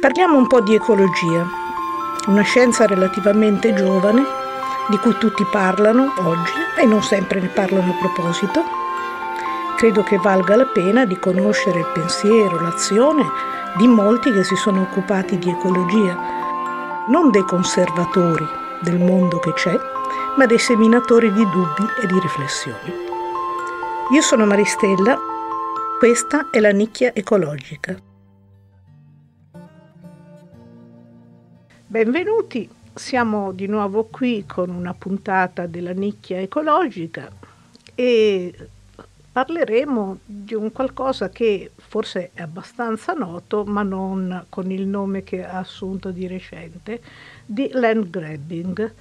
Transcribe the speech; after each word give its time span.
Parliamo 0.00 0.36
un 0.36 0.46
po' 0.46 0.60
di 0.60 0.76
ecologia, 0.76 1.44
una 2.26 2.42
scienza 2.42 2.86
relativamente 2.86 3.74
giovane 3.74 4.24
di 4.88 4.96
cui 4.98 5.18
tutti 5.18 5.44
parlano 5.50 6.12
oggi 6.18 6.52
e 6.76 6.86
non 6.86 7.02
sempre 7.02 7.40
ne 7.40 7.48
parlano 7.48 7.90
a 7.90 7.96
proposito. 7.98 8.62
Credo 9.76 10.04
che 10.04 10.16
valga 10.18 10.54
la 10.54 10.66
pena 10.66 11.04
di 11.04 11.18
conoscere 11.18 11.80
il 11.80 11.90
pensiero, 11.92 12.60
l'azione 12.60 13.26
di 13.76 13.88
molti 13.88 14.30
che 14.30 14.44
si 14.44 14.54
sono 14.54 14.82
occupati 14.82 15.36
di 15.36 15.50
ecologia, 15.50 16.16
non 17.08 17.32
dei 17.32 17.44
conservatori 17.44 18.46
del 18.80 19.00
mondo 19.00 19.40
che 19.40 19.52
c'è, 19.54 19.76
ma 20.36 20.46
dei 20.46 20.58
seminatori 20.58 21.32
di 21.32 21.42
dubbi 21.50 21.84
e 22.00 22.06
di 22.06 22.20
riflessioni. 22.20 22.94
Io 24.12 24.22
sono 24.22 24.46
Maristella, 24.46 25.18
questa 25.98 26.46
è 26.52 26.60
la 26.60 26.70
nicchia 26.70 27.12
ecologica. 27.12 28.07
Benvenuti, 31.90 32.68
siamo 32.92 33.50
di 33.52 33.66
nuovo 33.66 34.04
qui 34.04 34.44
con 34.46 34.68
una 34.68 34.92
puntata 34.92 35.66
della 35.66 35.92
nicchia 35.92 36.38
ecologica 36.38 37.30
e 37.94 38.54
parleremo 39.32 40.18
di 40.22 40.52
un 40.52 40.70
qualcosa 40.70 41.30
che 41.30 41.70
forse 41.74 42.32
è 42.34 42.42
abbastanza 42.42 43.14
noto, 43.14 43.64
ma 43.64 43.82
non 43.82 44.44
con 44.50 44.70
il 44.70 44.86
nome 44.86 45.24
che 45.24 45.42
ha 45.42 45.60
assunto 45.60 46.10
di 46.10 46.26
recente, 46.26 47.00
di 47.46 47.70
land 47.72 48.10
grabbing. 48.10 48.94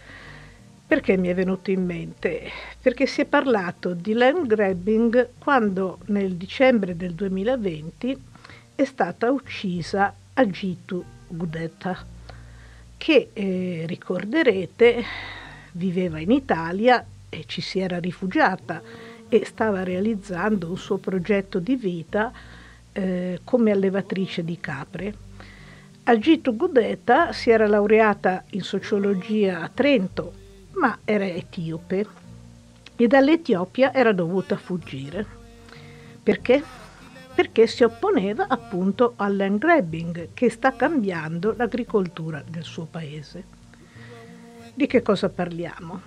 Perché 0.88 1.18
mi 1.18 1.28
è 1.28 1.34
venuto 1.34 1.70
in 1.72 1.84
mente? 1.84 2.50
Perché 2.80 3.06
si 3.06 3.20
è 3.20 3.26
parlato 3.26 3.94
di 3.94 4.14
land 4.14 4.48
grabbing 4.48 5.32
quando 5.40 5.98
nel 6.06 6.36
dicembre 6.36 6.96
del 6.96 7.14
2020 7.16 8.24
è 8.76 8.86
stata 8.86 9.30
uccisa 9.30 10.16
Agitu 10.36 11.04
Gudeta 11.28 12.16
che 12.98 13.30
eh, 13.34 13.84
ricorderete 13.86 15.04
viveva 15.74 16.20
in 16.20 16.32
Italia 16.32 17.06
e 17.30 17.44
ci 17.46 17.62
si 17.62 17.80
era 17.80 18.00
rifugiata 18.00 18.82
e 19.30 19.46
stava 19.46 19.84
realizzando 19.84 20.70
un 20.70 20.78
suo 20.78 20.98
progetto 20.98 21.60
di 21.60 21.76
vita 21.76 22.32
eh, 22.92 23.40
come 23.44 23.72
allevatrice 23.72 24.44
di 24.44 24.60
capre. 24.60 25.14
Agitu 26.04 26.56
Gudeta 26.56 27.34
si 27.34 27.50
era 27.50 27.68
laureata 27.68 28.46
in 28.52 28.62
sociologia 28.62 29.62
a 29.62 29.70
Trento, 29.70 30.34
ma 30.74 31.00
era 31.04 31.26
etiope 31.26 32.06
e 32.96 33.08
dall'Etiopia 33.08 33.94
era 33.94 34.14
dovuta 34.14 34.56
fuggire. 34.58 35.26
Perché? 36.24 36.64
Perché 37.38 37.68
si 37.68 37.84
opponeva 37.84 38.48
appunto 38.48 39.14
al 39.18 39.36
land 39.36 39.60
grabbing 39.60 40.30
che 40.34 40.50
sta 40.50 40.76
cambiando 40.76 41.54
l'agricoltura 41.56 42.44
del 42.44 42.64
suo 42.64 42.88
paese. 42.90 43.44
Di 44.74 44.88
che 44.88 45.04
cosa 45.04 45.30
parliamo? 45.30 46.02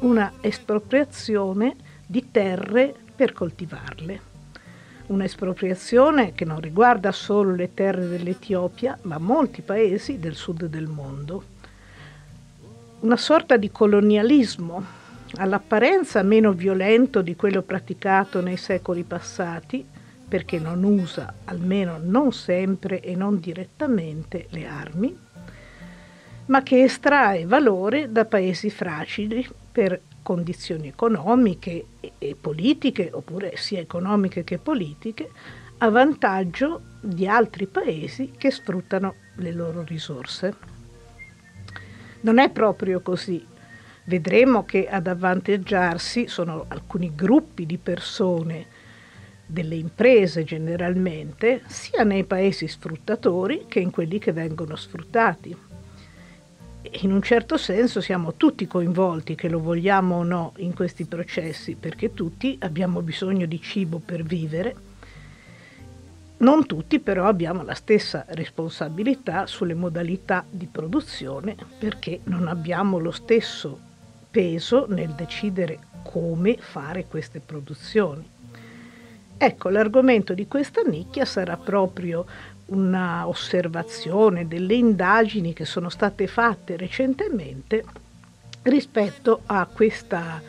Una 0.00 0.34
espropriazione 0.42 1.76
di 2.04 2.30
terre 2.30 2.94
per 3.14 3.32
coltivarle. 3.32 4.20
Un'espropriazione 5.06 6.34
che 6.34 6.44
non 6.44 6.60
riguarda 6.60 7.10
solo 7.10 7.54
le 7.54 7.72
terre 7.72 8.06
dell'Etiopia, 8.06 8.98
ma 9.04 9.16
molti 9.16 9.62
paesi 9.62 10.18
del 10.18 10.34
sud 10.34 10.66
del 10.66 10.88
mondo. 10.88 11.42
Una 13.00 13.16
sorta 13.16 13.56
di 13.56 13.70
colonialismo, 13.70 14.84
all'apparenza 15.36 16.22
meno 16.22 16.52
violento 16.52 17.22
di 17.22 17.34
quello 17.34 17.62
praticato 17.62 18.42
nei 18.42 18.58
secoli 18.58 19.04
passati, 19.04 19.94
perché 20.28 20.58
non 20.58 20.82
usa, 20.82 21.34
almeno 21.44 21.98
non 22.02 22.32
sempre 22.32 23.00
e 23.00 23.14
non 23.14 23.38
direttamente, 23.38 24.46
le 24.50 24.66
armi, 24.66 25.18
ma 26.46 26.62
che 26.62 26.82
estrae 26.82 27.46
valore 27.46 28.10
da 28.10 28.24
paesi 28.24 28.70
fragili 28.70 29.46
per 29.70 30.00
condizioni 30.22 30.88
economiche 30.88 31.86
e 32.18 32.36
politiche, 32.40 33.10
oppure 33.12 33.56
sia 33.56 33.80
economiche 33.80 34.42
che 34.42 34.58
politiche, 34.58 35.30
a 35.78 35.90
vantaggio 35.90 36.80
di 37.00 37.28
altri 37.28 37.66
paesi 37.66 38.32
che 38.36 38.50
sfruttano 38.50 39.14
le 39.36 39.52
loro 39.52 39.84
risorse. 39.84 40.54
Non 42.20 42.38
è 42.38 42.50
proprio 42.50 43.00
così. 43.00 43.44
Vedremo 44.04 44.64
che 44.64 44.88
ad 44.88 45.06
avvantaggiarsi 45.06 46.28
sono 46.28 46.64
alcuni 46.68 47.12
gruppi 47.14 47.66
di 47.66 47.76
persone 47.76 48.66
delle 49.46 49.76
imprese 49.76 50.44
generalmente, 50.44 51.62
sia 51.66 52.02
nei 52.02 52.24
paesi 52.24 52.66
sfruttatori 52.66 53.66
che 53.68 53.78
in 53.78 53.90
quelli 53.90 54.18
che 54.18 54.32
vengono 54.32 54.74
sfruttati. 54.76 55.56
In 57.02 57.12
un 57.12 57.22
certo 57.22 57.56
senso 57.56 58.00
siamo 58.00 58.34
tutti 58.34 58.66
coinvolti, 58.66 59.34
che 59.34 59.48
lo 59.48 59.60
vogliamo 59.60 60.16
o 60.16 60.22
no, 60.22 60.52
in 60.58 60.74
questi 60.74 61.04
processi, 61.04 61.74
perché 61.74 62.12
tutti 62.14 62.56
abbiamo 62.60 63.02
bisogno 63.02 63.46
di 63.46 63.60
cibo 63.60 63.98
per 63.98 64.22
vivere. 64.22 64.76
Non 66.38 66.66
tutti 66.66 67.00
però 67.00 67.26
abbiamo 67.26 67.62
la 67.62 67.74
stessa 67.74 68.24
responsabilità 68.28 69.46
sulle 69.46 69.74
modalità 69.74 70.44
di 70.48 70.68
produzione 70.70 71.56
perché 71.78 72.20
non 72.24 72.46
abbiamo 72.46 72.98
lo 72.98 73.10
stesso 73.10 73.78
peso 74.30 74.84
nel 74.86 75.12
decidere 75.12 75.78
come 76.02 76.58
fare 76.58 77.06
queste 77.06 77.40
produzioni. 77.40 78.35
Ecco, 79.38 79.68
l'argomento 79.68 80.32
di 80.32 80.48
questa 80.48 80.80
nicchia 80.80 81.26
sarà 81.26 81.56
proprio 81.56 82.24
una 82.66 83.28
osservazione 83.28 84.48
delle 84.48 84.74
indagini 84.74 85.52
che 85.52 85.64
sono 85.64 85.88
state 85.90 86.26
fatte 86.26 86.76
recentemente 86.76 87.84
rispetto 88.62 89.42
a 89.46 89.66
questa 89.66 90.40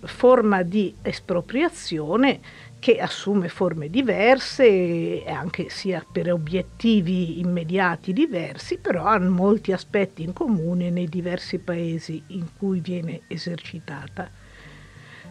forma 0.00 0.62
di 0.62 0.94
espropriazione 1.02 2.40
che 2.78 3.00
assume 3.00 3.48
forme 3.48 3.90
diverse, 3.90 5.24
anche 5.26 5.68
sia 5.68 6.04
per 6.10 6.32
obiettivi 6.32 7.40
immediati 7.40 8.12
diversi, 8.12 8.78
però 8.78 9.04
ha 9.04 9.18
molti 9.18 9.72
aspetti 9.72 10.22
in 10.22 10.32
comune 10.32 10.90
nei 10.90 11.08
diversi 11.08 11.58
paesi 11.58 12.22
in 12.28 12.46
cui 12.56 12.78
viene 12.78 13.22
esercitata 13.26 14.30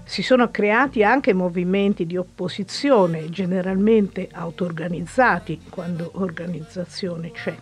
si 0.07 0.23
sono 0.23 0.49
creati 0.49 1.03
anche 1.03 1.33
movimenti 1.33 2.05
di 2.05 2.15
opposizione, 2.15 3.29
generalmente 3.29 4.29
auto-organizzati, 4.31 5.63
quando 5.69 6.11
organizzazione 6.13 7.31
c'è, 7.31 7.53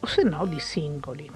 o 0.00 0.06
se 0.06 0.22
no 0.22 0.46
di 0.46 0.58
singoli. 0.58 1.30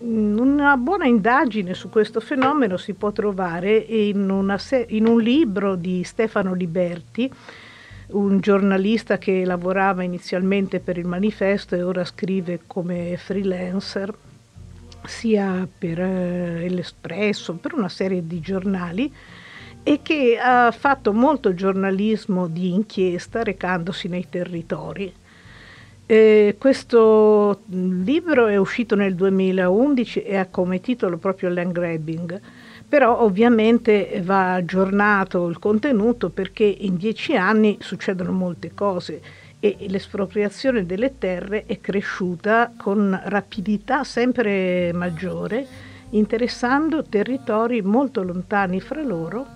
Una 0.00 0.76
buona 0.76 1.06
indagine 1.06 1.72
su 1.72 1.88
questo 1.88 2.20
fenomeno 2.20 2.76
si 2.76 2.92
può 2.92 3.12
trovare 3.12 3.76
in, 3.76 4.54
se- 4.58 4.84
in 4.90 5.06
un 5.06 5.22
libro 5.22 5.74
di 5.74 6.04
Stefano 6.04 6.52
Liberti, 6.52 7.32
un 8.08 8.40
giornalista 8.40 9.16
che 9.16 9.46
lavorava 9.46 10.02
inizialmente 10.02 10.80
per 10.80 10.98
il 10.98 11.06
manifesto 11.06 11.74
e 11.74 11.82
ora 11.82 12.04
scrive 12.04 12.60
come 12.66 13.16
freelancer 13.16 14.14
sia 15.04 15.66
per 15.78 16.00
eh, 16.00 16.68
l'Espresso, 16.68 17.54
per 17.54 17.74
una 17.74 17.88
serie 17.88 18.26
di 18.26 18.40
giornali 18.40 19.12
e 19.82 20.00
che 20.02 20.38
ha 20.40 20.70
fatto 20.70 21.12
molto 21.12 21.54
giornalismo 21.54 22.48
di 22.48 22.72
inchiesta 22.72 23.42
recandosi 23.42 24.08
nei 24.08 24.26
territori. 24.28 25.12
Eh, 26.06 26.56
questo 26.58 27.60
libro 27.66 28.48
è 28.48 28.56
uscito 28.56 28.96
nel 28.96 29.14
2011 29.14 30.22
e 30.22 30.36
ha 30.36 30.46
come 30.46 30.80
titolo 30.80 31.18
proprio 31.18 31.50
Land 31.50 31.72
Grabbing, 31.72 32.40
però 32.88 33.20
ovviamente 33.20 34.20
va 34.24 34.54
aggiornato 34.54 35.46
il 35.46 35.60
contenuto 35.60 36.28
perché 36.28 36.64
in 36.64 36.96
dieci 36.96 37.36
anni 37.36 37.78
succedono 37.80 38.32
molte 38.32 38.72
cose 38.74 39.22
e 39.60 39.76
l'espropriazione 39.88 40.86
delle 40.86 41.18
terre 41.18 41.66
è 41.66 41.80
cresciuta 41.80 42.72
con 42.76 43.20
rapidità 43.26 44.04
sempre 44.04 44.90
maggiore, 44.94 45.66
interessando 46.10 47.04
territori 47.04 47.82
molto 47.82 48.22
lontani 48.22 48.80
fra 48.80 49.02
loro 49.02 49.46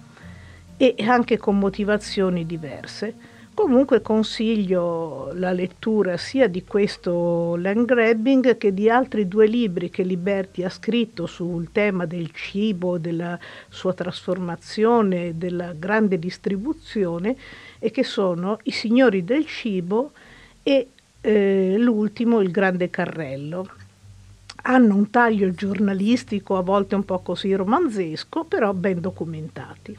e 0.76 0.94
anche 1.06 1.38
con 1.38 1.58
motivazioni 1.58 2.44
diverse. 2.44 3.32
Comunque 3.54 4.02
consiglio 4.02 5.30
la 5.34 5.52
lettura 5.52 6.16
sia 6.16 6.48
di 6.48 6.64
questo 6.64 7.54
land 7.54 7.86
grabbing 7.86 8.56
che 8.58 8.74
di 8.74 8.90
altri 8.90 9.28
due 9.28 9.46
libri 9.46 9.90
che 9.90 10.02
Liberti 10.02 10.64
ha 10.64 10.68
scritto 10.68 11.26
sul 11.26 11.70
tema 11.70 12.04
del 12.04 12.32
cibo, 12.32 12.98
della 12.98 13.38
sua 13.68 13.94
trasformazione, 13.94 15.38
della 15.38 15.72
grande 15.72 16.18
distribuzione 16.18 17.36
e 17.84 17.90
che 17.90 18.02
sono 18.02 18.60
I 18.62 18.70
signori 18.70 19.24
del 19.24 19.44
cibo 19.44 20.12
e 20.62 20.88
eh, 21.20 21.74
l'ultimo 21.76 22.40
Il 22.40 22.50
grande 22.50 22.88
carrello. 22.88 23.68
Hanno 24.62 24.94
un 24.94 25.10
taglio 25.10 25.50
giornalistico, 25.50 26.56
a 26.56 26.62
volte 26.62 26.94
un 26.94 27.04
po' 27.04 27.18
così 27.18 27.52
romanzesco, 27.52 28.44
però 28.44 28.72
ben 28.72 29.02
documentati. 29.02 29.98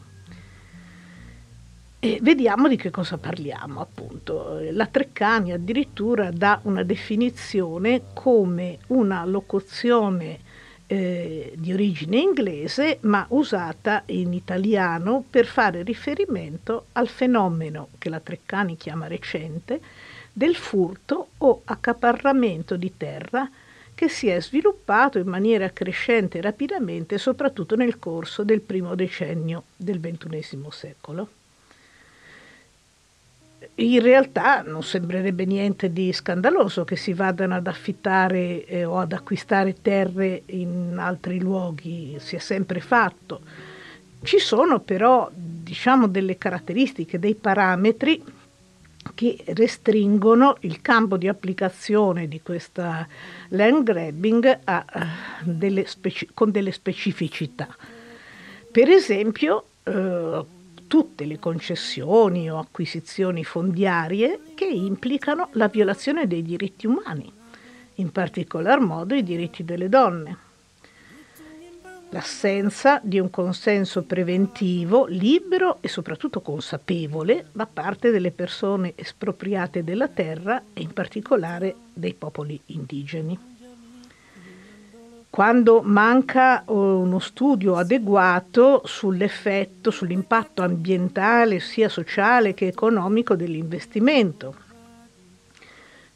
E 2.00 2.20
vediamo 2.24 2.68
di 2.68 2.76
che 2.76 2.90
cosa 2.90 3.20
parliamo, 3.20 3.80
appunto. 3.82 4.60
La 4.72 4.88
Treccani 4.88 5.52
addirittura 5.52 6.32
dà 6.32 6.60
una 6.64 6.82
definizione 6.82 8.02
come 8.14 8.80
una 8.88 9.24
locuzione 9.26 10.40
eh, 10.88 11.54
di 11.56 11.74
origine 11.74 12.18
inglese 12.18 13.00
ma 13.02 13.26
usata 13.30 14.04
in 14.08 14.34
italiano 14.34 15.24
per 15.30 15.46
fare 15.46 15.84
riferimento 15.84 16.88
al 16.94 17.08
fenomeno 17.08 17.90
che 17.98 18.10
la 18.10 18.20
Treccani 18.20 18.78
chiama 18.78 19.08
recente 19.08 19.80
del 20.32 20.56
furto 20.56 21.30
o 21.38 21.62
accaparramento 21.66 22.76
di 22.76 22.94
terra 22.98 23.50
che 23.96 24.10
si 24.10 24.28
è 24.28 24.42
sviluppato 24.42 25.18
in 25.18 25.28
maniera 25.28 25.72
crescente 25.72 26.42
rapidamente 26.42 27.18
soprattutto 27.18 27.76
nel 27.76 27.98
corso 27.98 28.44
del 28.44 28.62
primo 28.62 28.94
decennio 28.94 29.64
del 29.76 30.00
XXI 30.00 30.68
secolo 30.70 31.30
in 33.75 34.01
realtà 34.01 34.62
non 34.62 34.83
sembrerebbe 34.83 35.45
niente 35.45 35.92
di 35.92 36.13
scandaloso 36.13 36.86
che 36.86 36.95
si 36.95 37.13
vadano 37.13 37.56
ad 37.56 37.68
affittare 37.68 38.66
eh, 38.66 38.86
o 38.86 39.00
ad 39.00 39.12
acquistare 39.12 39.75
terre 39.81 40.44
in 40.48 40.95
altri 40.98 41.39
luoghi, 41.39 42.16
si 42.19 42.36
è 42.36 42.39
sempre 42.39 42.80
fatto. 42.80 43.42
Ci 44.24 44.39
sono 44.39 44.80
però, 44.80 45.30
diciamo, 45.33 46.07
delle 46.07 46.38
caratteristiche, 46.38 47.19
dei 47.19 47.36
parametri 47.36 48.24
che 49.13 49.38
restringono 49.48 50.57
il 50.62 50.81
campo 50.81 51.18
di 51.18 51.27
applicazione 51.27 52.27
di 52.27 52.42
questa 52.42 53.07
land 53.50 53.83
grabbing 53.83 54.60
a, 54.63 54.86
a 54.88 55.07
delle 55.44 55.86
speci- 55.86 56.30
con 56.33 56.50
delle 56.50 56.72
specificità. 56.72 57.68
Per 58.72 58.89
esempio, 58.89 59.66
eh, 59.83 60.45
tutte 60.95 61.25
le 61.25 61.39
concessioni 61.39 62.50
o 62.50 62.57
acquisizioni 62.57 63.44
fondiarie 63.44 64.39
che 64.56 64.63
implicano 64.63 65.50
la 65.51 65.68
violazione 65.68 66.25
dei 66.25 66.42
diritti 66.42 66.88
umani, 66.88 67.30
in 67.95 68.13
particolar 68.13 68.80
modo 68.80 69.13
i 69.13 69.21
diritti 69.21 69.65
delle 69.65 69.89
donne. 69.89 70.38
L'assenza 72.12 73.01
di 73.03 73.19
un 73.19 73.30
consenso 73.30 74.03
preventivo, 74.03 75.06
libero 75.06 75.80
e 75.81 75.89
soprattutto 75.89 76.39
consapevole 76.39 77.48
da 77.51 77.65
parte 77.65 78.09
delle 78.09 78.31
persone 78.31 78.94
espropriate 78.95 79.83
della 79.83 80.07
terra 80.07 80.63
e 80.71 80.80
in 80.80 80.94
particolare 80.94 81.75
dei 81.94 82.13
popoli 82.13 82.57
indigeni 82.68 83.55
quando 85.36 85.82
manca 85.82 86.64
uh, 86.66 86.74
uno 86.74 87.20
studio 87.20 87.76
adeguato 87.76 88.84
sull'effetto, 88.86 89.92
sull'impatto 89.92 90.62
ambientale 90.62 91.60
sia 91.60 91.90
sociale 91.90 92.54
che 92.54 92.68
economico 92.68 93.36
dell'investimento, 93.36 94.56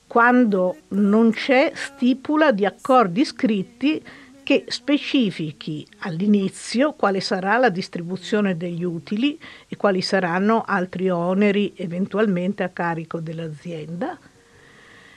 quando 0.08 0.78
non 0.92 1.32
c'è 1.32 1.74
stipula 1.76 2.54
di 2.54 2.66
accordi 2.66 3.26
scritti 3.26 4.02
che 4.42 4.64
specifichi 4.70 5.86
all'inizio 5.98 6.94
quale 6.94 7.20
sarà 7.20 7.58
la 7.58 7.68
distribuzione 7.68 8.56
degli 8.56 8.86
utili 8.86 9.38
e 9.68 9.76
quali 9.76 10.02
saranno 10.02 10.64
altri 10.66 11.10
oneri 11.10 11.74
eventualmente 11.76 12.64
a 12.64 12.70
carico 12.70 13.20
dell'azienda. 13.20 14.18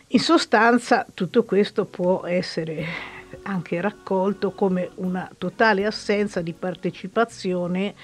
In 0.08 0.18
sostanza 0.18 1.06
tutto 1.14 1.44
questo 1.44 1.84
può 1.84 2.26
essere 2.26 3.21
anche 3.42 3.80
raccolto 3.80 4.52
come 4.52 4.90
una 4.96 5.30
totale 5.36 5.84
assenza 5.84 6.40
di 6.40 6.52
partecipazione 6.52 7.94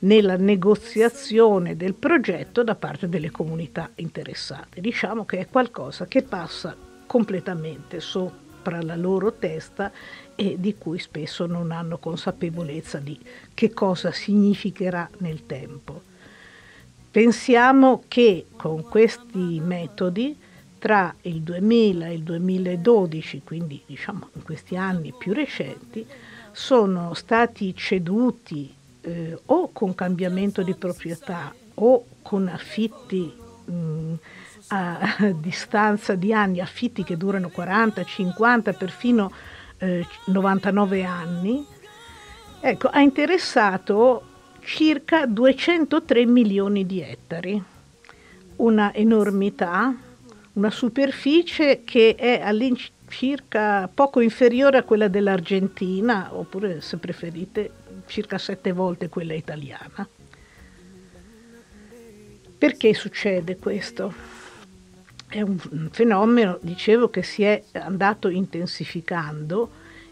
nella 0.00 0.36
negoziazione 0.36 1.76
del 1.76 1.94
progetto 1.94 2.62
da 2.62 2.74
parte 2.74 3.08
delle 3.08 3.30
comunità 3.30 3.90
interessate. 3.96 4.80
Diciamo 4.80 5.24
che 5.24 5.40
è 5.40 5.46
qualcosa 5.48 6.06
che 6.06 6.22
passa 6.22 6.74
completamente 7.06 8.00
sopra 8.00 8.80
la 8.82 8.96
loro 8.96 9.32
testa 9.32 9.90
e 10.34 10.56
di 10.58 10.76
cui 10.78 10.98
spesso 10.98 11.46
non 11.46 11.70
hanno 11.70 11.98
consapevolezza 11.98 12.98
di 12.98 13.18
che 13.52 13.72
cosa 13.72 14.12
significherà 14.12 15.08
nel 15.18 15.44
tempo. 15.44 16.02
Pensiamo 17.10 18.04
che 18.06 18.46
con 18.56 18.84
questi 18.84 19.60
metodi 19.60 20.38
tra 20.80 21.14
il 21.22 21.42
2000 21.42 22.06
e 22.06 22.14
il 22.14 22.22
2012, 22.22 23.42
quindi 23.44 23.80
diciamo 23.86 24.30
in 24.32 24.42
questi 24.42 24.76
anni 24.76 25.12
più 25.16 25.34
recenti, 25.34 26.04
sono 26.50 27.12
stati 27.14 27.76
ceduti 27.76 28.74
eh, 29.02 29.38
o 29.44 29.70
con 29.72 29.94
cambiamento 29.94 30.62
di 30.62 30.74
proprietà 30.74 31.54
o 31.74 32.06
con 32.22 32.48
affitti 32.48 33.32
mh, 33.64 34.14
a, 34.68 34.98
a, 34.98 35.30
distanza 35.38 36.14
di 36.14 36.32
anni, 36.32 36.60
affitti 36.60 37.04
che 37.04 37.16
durano 37.16 37.50
40, 37.50 38.02
50, 38.02 38.72
perfino 38.72 39.30
eh, 39.78 40.06
99 40.26 41.04
anni, 41.04 41.64
ecco, 42.58 42.88
ha 42.88 43.00
interessato 43.00 44.22
circa 44.60 45.26
203 45.26 46.24
milioni 46.24 46.86
di 46.86 47.02
ettari, 47.02 47.62
una 48.56 48.94
enormità 48.94 49.94
una 50.60 50.70
superficie 50.70 51.84
che 51.84 52.14
è 52.16 52.42
all'incirca 52.42 53.88
poco 53.92 54.20
inferiore 54.20 54.76
a 54.76 54.82
quella 54.82 55.08
dell'Argentina, 55.08 56.28
oppure 56.34 56.82
se 56.82 56.98
preferite 56.98 57.70
circa 58.04 58.36
sette 58.36 58.72
volte 58.72 59.08
quella 59.08 59.32
italiana. 59.32 60.06
Perché 62.58 62.92
succede 62.92 63.56
questo? 63.56 64.12
È 65.26 65.40
un 65.40 65.88
fenomeno, 65.90 66.58
dicevo, 66.60 67.08
che 67.08 67.22
si 67.22 67.42
è 67.42 67.62
andato 67.72 68.28
intensificando 68.28 69.70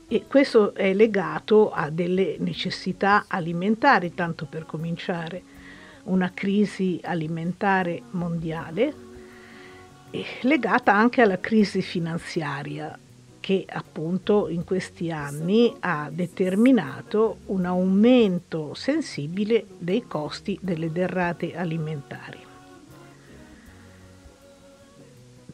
e 0.08 0.24
questo 0.26 0.74
è 0.74 0.94
legato 0.94 1.70
a 1.70 1.90
delle 1.90 2.36
necessità 2.38 3.26
alimentari, 3.28 4.14
tanto 4.14 4.46
per 4.46 4.64
cominciare, 4.64 5.42
una 6.04 6.30
crisi 6.32 6.98
alimentare 7.02 8.00
mondiale 8.12 9.07
legata 10.42 10.94
anche 10.94 11.22
alla 11.22 11.38
crisi 11.38 11.82
finanziaria 11.82 12.98
che 13.40 13.64
appunto 13.66 14.48
in 14.48 14.64
questi 14.64 15.10
anni 15.10 15.74
ha 15.80 16.10
determinato 16.12 17.38
un 17.46 17.64
aumento 17.64 18.74
sensibile 18.74 19.64
dei 19.78 20.06
costi 20.06 20.58
delle 20.60 20.92
derrate 20.92 21.56
alimentari. 21.56 22.44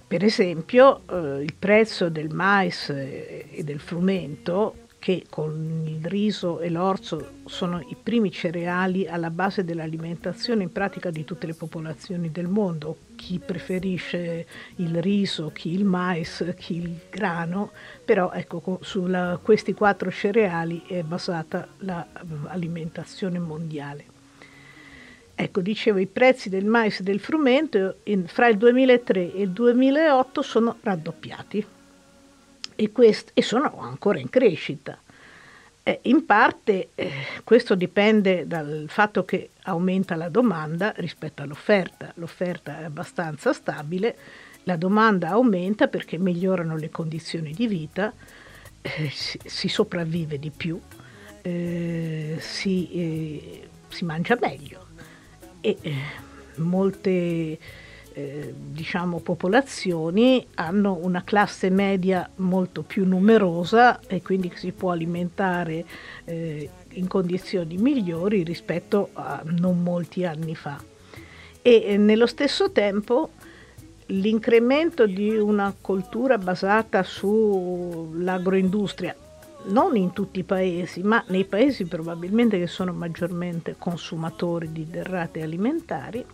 Per 0.07 0.25
esempio 0.25 1.03
eh, 1.09 1.43
il 1.43 1.55
prezzo 1.55 2.09
del 2.09 2.31
mais 2.31 2.89
e 2.89 3.63
del 3.65 3.81
frumento 3.81 4.84
che 5.05 5.27
con 5.29 5.85
il 5.87 6.07
riso 6.07 6.61
e 6.61 6.71
l'orzo 6.71 7.33
sono 7.45 7.79
i 7.79 7.97
primi 8.03 8.33
cereali 8.33 9.07
alla 9.07 9.29
base 9.29 9.63
dell'alimentazione 9.63 10.63
in 10.63 10.73
pratica 10.73 11.11
di 11.11 11.25
tutte 11.25 11.47
le 11.47 11.53
popolazioni 11.53 12.31
del 12.33 12.49
mondo, 12.49 12.97
chi 13.15 13.39
preferisce 13.39 14.47
il 14.77 15.03
riso, 15.03 15.51
chi 15.53 15.75
il 15.75 15.85
mais, 15.85 16.55
chi 16.57 16.77
il 16.77 17.01
grano, 17.11 17.73
però 18.03 18.33
ecco, 18.33 18.79
su 18.81 19.07
questi 19.43 19.75
quattro 19.75 20.11
cereali 20.11 20.85
è 20.87 21.03
basata 21.03 21.69
l'alimentazione 21.81 23.39
mondiale. 23.39 24.05
Ecco, 25.35 25.61
dicevo, 25.61 25.99
i 25.99 26.07
prezzi 26.07 26.49
del 26.49 26.65
mais 26.65 27.01
e 27.01 27.03
del 27.03 27.21
frumento 27.21 27.97
in, 28.05 28.27
fra 28.27 28.49
il 28.49 28.57
2003 28.57 29.35
e 29.35 29.43
il 29.43 29.51
2008 29.51 30.41
sono 30.41 30.79
raddoppiati 30.81 31.67
e, 32.77 32.93
quest- 32.93 33.31
e 33.35 33.43
sono 33.43 33.79
ancora 33.81 34.19
in 34.19 34.31
crescita. 34.31 34.99
Eh, 35.87 36.01
in 36.05 36.25
parte 36.25 36.89
eh, 36.95 37.11
questo 37.45 37.75
dipende 37.75 38.47
dal 38.47 38.87
fatto 38.89 39.25
che 39.27 39.51
aumenta 39.65 40.15
la 40.15 40.31
domanda 40.31 40.95
rispetto 40.97 41.43
all'offerta. 41.43 42.11
L'offerta 42.17 42.81
è 42.81 42.85
abbastanza 42.85 43.53
stabile, 43.53 44.17
la 44.63 44.77
domanda 44.77 45.29
aumenta 45.29 45.89
perché 45.89 46.17
migliorano 46.17 46.77
le 46.77 46.89
condizioni 46.89 47.53
di 47.53 47.67
vita, 47.67 48.13
eh, 48.81 49.11
si, 49.11 49.39
si, 49.45 49.69
sopravvive 49.69 50.39
di 50.39 50.51
più, 50.51 50.81
eh, 51.43 52.37
si, 52.41 52.91
eh, 52.93 53.69
si, 53.89 54.05
mangia 54.07 54.39
meglio 54.41 54.87
e 55.61 55.77
eh, 55.83 55.95
molte 56.57 57.59
eh, 58.17 58.55
diciamo, 58.57 59.19
popolazioni 59.19 60.47
hanno 60.55 60.97
una 61.03 61.25
classe 61.25 61.69
media 61.69 62.31
molto 62.37 62.83
più 62.83 63.05
numerosa 63.05 63.99
e 64.07 64.23
quindi 64.23 64.53
si 64.55 64.71
può 64.71 64.93
alimentare 64.93 65.85
eh, 66.25 66.71
in 66.93 67.09
condizioni 67.09 67.77
migliori 67.77 68.45
rispetto 68.45 69.09
a 69.15 69.43
non 69.45 69.83
molti 69.83 70.25
anni 70.25 70.55
fa. 70.55 70.81
E 71.61 71.83
eh, 71.85 71.97
nello 71.97 72.27
stesso 72.27 72.71
tempo 72.71 73.31
l'incremento 74.07 75.07
di 75.07 75.37
una 75.37 75.75
cultura 75.81 76.39
basata 76.39 77.03
sull'agroindustria, 77.03 79.17
non 79.67 79.97
in 79.97 80.13
tutti 80.13 80.39
i 80.39 80.45
paesi, 80.45 81.03
ma 81.03 81.25
nei 81.29 81.47
paesi 81.47 81.87
probabilmente 81.87 82.59
che 82.59 82.67
sono 82.69 82.93
maggiormente 82.93 83.75
consumatori 83.77 84.71
di 84.71 84.87
derrate 84.89 85.43
alimentari, 85.43 86.25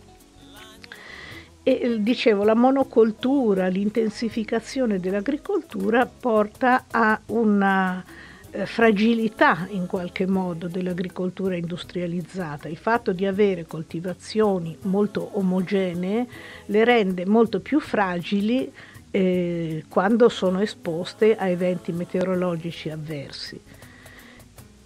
E 1.63 1.97
dicevo, 1.99 2.43
la 2.43 2.55
monocoltura, 2.55 3.67
l'intensificazione 3.67 4.99
dell'agricoltura 4.99 6.07
porta 6.07 6.85
a 6.89 7.19
una 7.27 8.03
eh, 8.49 8.65
fragilità 8.65 9.67
in 9.69 9.85
qualche 9.85 10.25
modo 10.25 10.67
dell'agricoltura 10.67 11.55
industrializzata. 11.55 12.67
Il 12.67 12.77
fatto 12.77 13.13
di 13.13 13.27
avere 13.27 13.67
coltivazioni 13.67 14.75
molto 14.81 15.29
omogenee 15.33 16.27
le 16.65 16.83
rende 16.83 17.27
molto 17.27 17.59
più 17.59 17.79
fragili 17.79 18.71
eh, 19.11 19.85
quando 19.87 20.29
sono 20.29 20.61
esposte 20.61 21.35
a 21.35 21.47
eventi 21.47 21.91
meteorologici 21.91 22.89
avversi. 22.89 23.61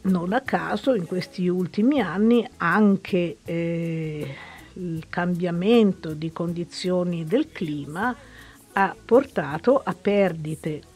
Non 0.01 0.33
a 0.33 0.41
caso 0.41 0.93
in 0.93 1.05
questi 1.05 1.47
ultimi 1.47 2.01
anni 2.01 2.47
anche 2.57 3.37
eh, 3.45 4.35
il 4.75 5.05
cambiamento 5.09 6.13
di 6.13 6.31
condizioni 6.31 7.23
del 7.25 7.51
clima 7.51 8.15
ha 8.73 8.95
portato 9.05 9.81
a 9.83 9.93
perdite 9.93 10.93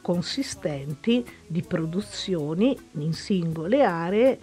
consistenti 0.00 1.24
di 1.46 1.62
produzioni 1.62 2.76
in 2.92 3.12
singole 3.12 3.82
aree 3.82 4.38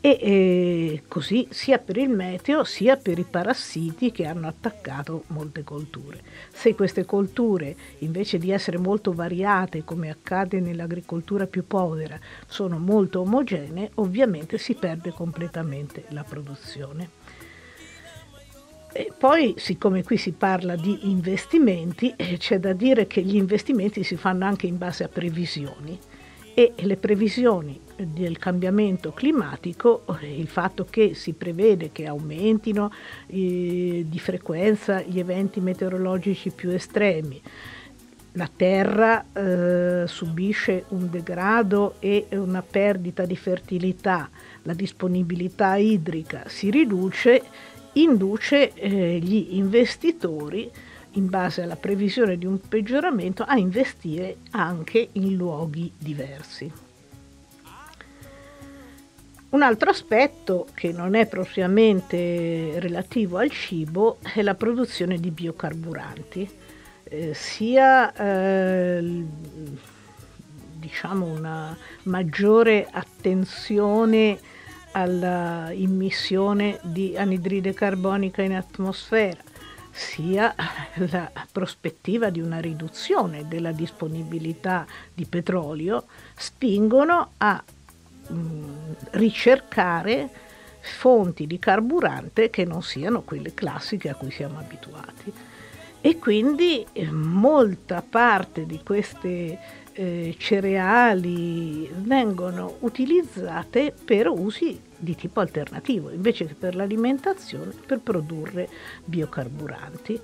e 0.00 0.18
eh, 0.20 1.02
così 1.08 1.48
sia 1.50 1.78
per 1.78 1.96
il 1.96 2.10
meteo 2.10 2.64
sia 2.64 2.96
per 2.96 3.18
i 3.18 3.26
parassiti 3.28 4.12
che 4.12 4.26
hanno 4.26 4.46
attaccato 4.46 5.24
molte 5.28 5.64
colture. 5.64 6.20
Se 6.52 6.74
queste 6.74 7.04
colture 7.04 7.74
invece 7.98 8.38
di 8.38 8.50
essere 8.50 8.78
molto 8.78 9.12
variate 9.12 9.84
come 9.84 10.10
accade 10.10 10.60
nell'agricoltura 10.60 11.46
più 11.46 11.66
povera 11.66 12.18
sono 12.46 12.78
molto 12.78 13.20
omogenee, 13.20 13.90
ovviamente 13.94 14.58
si 14.58 14.74
perde 14.74 15.12
completamente 15.12 16.04
la 16.10 16.22
produzione. 16.22 17.15
E 18.98 19.12
poi, 19.16 19.56
siccome 19.58 20.02
qui 20.02 20.16
si 20.16 20.32
parla 20.32 20.74
di 20.74 21.10
investimenti, 21.10 22.14
eh, 22.16 22.38
c'è 22.38 22.58
da 22.58 22.72
dire 22.72 23.06
che 23.06 23.20
gli 23.20 23.36
investimenti 23.36 24.02
si 24.02 24.16
fanno 24.16 24.46
anche 24.46 24.66
in 24.66 24.78
base 24.78 25.04
a 25.04 25.08
previsioni. 25.08 25.98
E 26.54 26.72
le 26.76 26.96
previsioni 26.96 27.78
del 27.94 28.38
cambiamento 28.38 29.12
climatico, 29.12 30.06
eh, 30.22 30.38
il 30.38 30.46
fatto 30.46 30.86
che 30.88 31.12
si 31.12 31.34
prevede 31.34 31.92
che 31.92 32.06
aumentino 32.06 32.90
eh, 33.26 34.06
di 34.08 34.18
frequenza 34.18 35.02
gli 35.02 35.18
eventi 35.18 35.60
meteorologici 35.60 36.50
più 36.50 36.70
estremi, 36.70 37.38
la 38.32 38.48
terra 38.54 39.26
eh, 39.32 40.06
subisce 40.06 40.84
un 40.88 41.10
degrado 41.10 41.96
e 41.98 42.28
una 42.30 42.62
perdita 42.62 43.26
di 43.26 43.36
fertilità, 43.36 44.30
la 44.62 44.74
disponibilità 44.74 45.76
idrica 45.76 46.44
si 46.46 46.70
riduce 46.70 47.42
induce 47.96 48.72
eh, 48.74 49.18
gli 49.18 49.56
investitori, 49.56 50.70
in 51.12 51.28
base 51.28 51.62
alla 51.62 51.76
previsione 51.76 52.36
di 52.36 52.46
un 52.46 52.60
peggioramento, 52.60 53.42
a 53.42 53.56
investire 53.56 54.38
anche 54.50 55.08
in 55.12 55.34
luoghi 55.34 55.90
diversi. 55.96 56.70
Un 59.48 59.62
altro 59.62 59.90
aspetto 59.90 60.66
che 60.74 60.92
non 60.92 61.14
è 61.14 61.26
propriamente 61.26 62.78
relativo 62.78 63.38
al 63.38 63.50
cibo 63.50 64.18
è 64.34 64.42
la 64.42 64.54
produzione 64.54 65.18
di 65.18 65.30
biocarburanti, 65.30 66.50
eh, 67.04 67.32
sia 67.32 68.12
eh, 68.12 69.24
diciamo 70.74 71.24
una 71.26 71.76
maggiore 72.02 72.88
attenzione 72.90 74.38
alla 74.96 75.70
immissione 75.72 76.78
di 76.82 77.16
anidride 77.18 77.74
carbonica 77.74 78.40
in 78.40 78.54
atmosfera, 78.54 79.42
sia 79.90 80.54
la 81.10 81.30
prospettiva 81.52 82.30
di 82.30 82.40
una 82.40 82.60
riduzione 82.60 83.46
della 83.46 83.72
disponibilità 83.72 84.86
di 85.12 85.26
petrolio, 85.26 86.04
spingono 86.34 87.32
a 87.36 87.62
mh, 88.28 88.34
mm, 88.34 88.92
ricercare 89.10 90.30
fonti 90.80 91.46
di 91.46 91.58
carburante 91.58 92.48
che 92.48 92.64
non 92.64 92.82
siano 92.82 93.20
quelle 93.20 93.52
classiche 93.52 94.08
a 94.08 94.14
cui 94.14 94.30
siamo 94.30 94.58
abituati. 94.58 95.32
E 96.00 96.18
quindi 96.18 96.86
eh, 96.92 97.10
molta 97.10 98.02
parte 98.08 98.64
di 98.64 98.80
queste 98.82 99.58
eh, 99.92 100.34
cereali 100.38 101.90
vengono 101.96 102.76
utilizzate 102.80 103.92
per 104.04 104.28
usi 104.28 104.85
di 104.96 105.14
tipo 105.14 105.40
alternativo, 105.40 106.10
invece 106.10 106.46
che 106.46 106.54
per 106.54 106.74
l'alimentazione, 106.74 107.72
per 107.86 108.00
produrre 108.00 108.68
biocarburanti. 109.04 110.20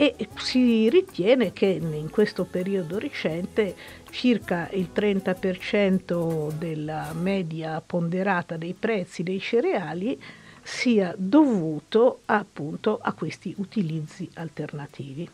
E 0.00 0.14
si 0.36 0.88
ritiene 0.88 1.52
che 1.52 1.66
in 1.66 2.08
questo 2.10 2.44
periodo 2.44 3.00
recente 3.00 3.74
circa 4.10 4.68
il 4.70 4.90
30% 4.94 6.52
della 6.52 7.12
media 7.14 7.82
ponderata 7.84 8.56
dei 8.56 8.74
prezzi 8.74 9.24
dei 9.24 9.40
cereali 9.40 10.20
sia 10.62 11.14
dovuto 11.16 12.20
appunto 12.26 13.00
a 13.02 13.12
questi 13.12 13.54
utilizzi 13.56 14.30
alternativi. 14.34 15.28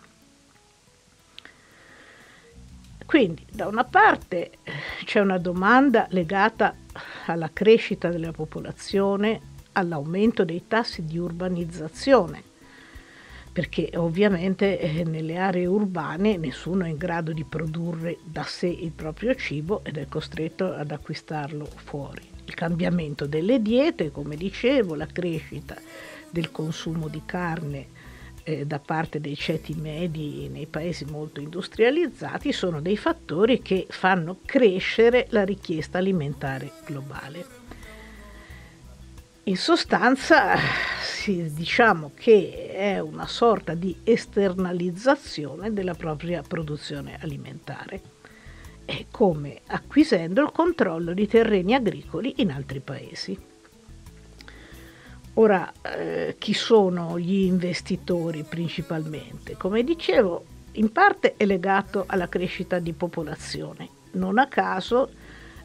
Quindi 3.05 3.45
da 3.51 3.67
una 3.67 3.85
parte 3.85 4.59
c'è 5.05 5.21
una 5.21 5.39
domanda 5.39 6.07
legata 6.11 6.75
alla 7.33 7.51
crescita 7.53 8.09
della 8.09 8.33
popolazione, 8.33 9.41
all'aumento 9.73 10.45
dei 10.45 10.65
tassi 10.67 11.05
di 11.05 11.19
urbanizzazione, 11.19 12.43
perché 13.53 13.91
ovviamente 13.95 14.79
eh, 14.81 15.05
nelle 15.05 15.37
aree 15.37 15.67
urbane 15.67 16.37
nessuno 16.37 16.85
è 16.85 16.89
in 16.89 16.97
grado 16.97 17.33
di 17.33 17.45
produrre 17.45 18.19
da 18.25 18.43
sé 18.43 18.67
il 18.67 18.91
proprio 18.91 19.35
cibo 19.35 19.85
ed 19.85 19.97
è 19.97 20.07
costretto 20.07 20.73
ad 20.73 20.91
acquistarlo 20.91 21.65
fuori. 21.65 22.23
Il 22.47 22.55
cambiamento 22.55 23.27
delle 23.27 23.63
diete, 23.63 24.11
come 24.11 24.37
dicevo, 24.37 24.95
la 24.95 25.07
crescita 25.07 25.77
del 26.31 26.51
consumo 26.51 27.09
di 27.09 27.23
carne 27.25 27.94
eh, 28.45 28.67
da 28.67 28.79
parte 28.79 29.21
dei 29.21 29.37
ceti 29.37 29.75
medi 29.75 30.49
nei 30.49 30.67
paesi 30.67 31.05
molto 31.07 31.41
industrializzati 31.41 32.53
sono 32.53 32.81
dei 32.81 32.97
fattori 32.97 33.61
che 33.61 33.87
fanno 33.89 34.39
crescere 34.45 35.27
la 35.31 35.45
richiesta 35.45 35.99
alimentare 35.99 36.71
globale. 36.85 37.63
In 39.45 39.57
sostanza 39.57 40.57
diciamo 41.27 42.13
che 42.15 42.71
è 42.73 42.99
una 42.99 43.27
sorta 43.27 43.75
di 43.75 43.97
esternalizzazione 44.05 45.73
della 45.73 45.95
propria 45.95 46.43
produzione 46.43 47.19
alimentare, 47.21 48.01
come 49.11 49.61
acquisendo 49.67 50.43
il 50.43 50.51
controllo 50.53 51.13
di 51.13 51.27
terreni 51.27 51.75
agricoli 51.75 52.35
in 52.39 52.51
altri 52.51 52.81
paesi. 52.81 53.53
Ora, 55.35 55.73
eh, 55.83 56.37
chi 56.39 56.55
sono 56.55 57.19
gli 57.19 57.43
investitori 57.43 58.45
principalmente? 58.45 59.57
Come 59.57 59.83
dicevo, 59.83 60.45
in 60.73 60.93
parte 60.93 61.35
è 61.37 61.45
legato 61.45 62.05
alla 62.07 62.29
crescita 62.29 62.79
di 62.79 62.93
popolazione. 62.93 63.89
Non 64.13 64.39
a 64.39 64.47
caso 64.47 65.11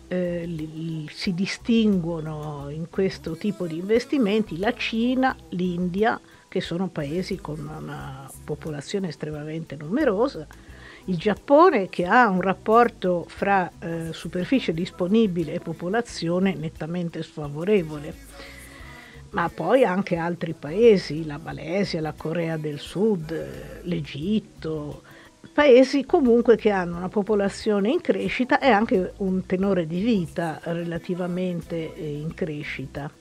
eh, 0.07 0.43
li, 0.45 1.07
si 1.11 1.35
distinguono 1.35 2.69
in 2.69 2.89
questo 2.89 3.35
tipo 3.35 3.67
di 3.67 3.77
investimenti 3.77 4.57
la 4.57 4.73
Cina, 4.73 5.35
l'India, 5.49 6.19
che 6.47 6.61
sono 6.61 6.87
paesi 6.87 7.37
con 7.37 7.59
una 7.59 8.27
popolazione 8.43 9.09
estremamente 9.09 9.75
numerosa, 9.75 10.47
il 11.05 11.17
Giappone 11.17 11.89
che 11.89 12.05
ha 12.05 12.27
un 12.27 12.41
rapporto 12.41 13.23
fra 13.27 13.71
eh, 13.79 14.13
superficie 14.13 14.73
disponibile 14.73 15.53
e 15.53 15.59
popolazione 15.59 16.55
nettamente 16.55 17.21
sfavorevole 17.21 18.57
ma 19.31 19.49
poi 19.53 19.83
anche 19.83 20.15
altri 20.15 20.53
paesi, 20.53 21.25
la 21.25 21.39
Malesia, 21.41 22.01
la 22.01 22.13
Corea 22.15 22.57
del 22.57 22.79
Sud, 22.79 23.81
l'Egitto, 23.83 25.03
paesi 25.53 26.05
comunque 26.05 26.55
che 26.55 26.71
hanno 26.71 26.97
una 26.97 27.09
popolazione 27.09 27.89
in 27.89 28.01
crescita 28.01 28.59
e 28.59 28.69
anche 28.69 29.13
un 29.17 29.45
tenore 29.45 29.85
di 29.85 30.01
vita 30.01 30.59
relativamente 30.63 31.93
eh, 31.95 32.11
in 32.11 32.33
crescita. 32.33 33.11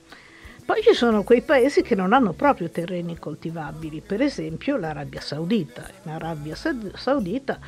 Poi 0.65 0.83
ci 0.83 0.93
sono 0.93 1.23
quei 1.23 1.41
paesi 1.41 1.81
che 1.81 1.95
non 1.95 2.13
hanno 2.13 2.33
proprio 2.33 2.69
terreni 2.69 3.17
coltivabili, 3.17 4.01
per 4.05 4.21
esempio 4.21 4.77
l'Arabia 4.77 5.19
Saudita. 5.19 5.89
In 6.03 6.11
Arabia 6.11 6.55
Saudita 6.55 7.59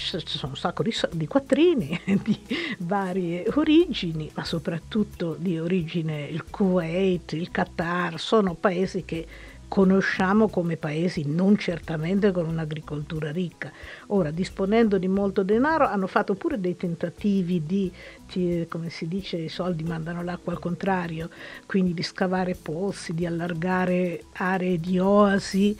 ci 0.00 0.38
sono 0.38 0.52
un 0.52 0.58
sacco 0.58 0.82
di, 0.82 0.92
di 1.12 1.26
quattrini 1.26 2.00
di 2.22 2.38
varie 2.78 3.46
origini, 3.54 4.30
ma 4.34 4.44
soprattutto 4.44 5.36
di 5.38 5.58
origine 5.58 6.24
il 6.24 6.44
Kuwait, 6.44 7.32
il 7.32 7.50
Qatar, 7.50 8.18
sono 8.18 8.54
paesi 8.54 9.04
che 9.04 9.26
conosciamo 9.70 10.48
come 10.48 10.76
paesi 10.76 11.22
non 11.28 11.56
certamente 11.56 12.32
con 12.32 12.48
un'agricoltura 12.48 13.30
ricca. 13.30 13.70
Ora, 14.08 14.32
disponendo 14.32 14.98
di 14.98 15.06
molto 15.06 15.44
denaro, 15.44 15.86
hanno 15.86 16.08
fatto 16.08 16.34
pure 16.34 16.58
dei 16.58 16.76
tentativi 16.76 17.64
di, 17.64 17.92
di, 18.32 18.66
come 18.68 18.90
si 18.90 19.06
dice, 19.06 19.36
i 19.36 19.48
soldi 19.48 19.84
mandano 19.84 20.24
l'acqua 20.24 20.52
al 20.52 20.58
contrario, 20.58 21.30
quindi 21.66 21.94
di 21.94 22.02
scavare 22.02 22.56
pozzi, 22.56 23.14
di 23.14 23.24
allargare 23.24 24.24
aree 24.32 24.80
di 24.80 24.98
oasi 24.98 25.78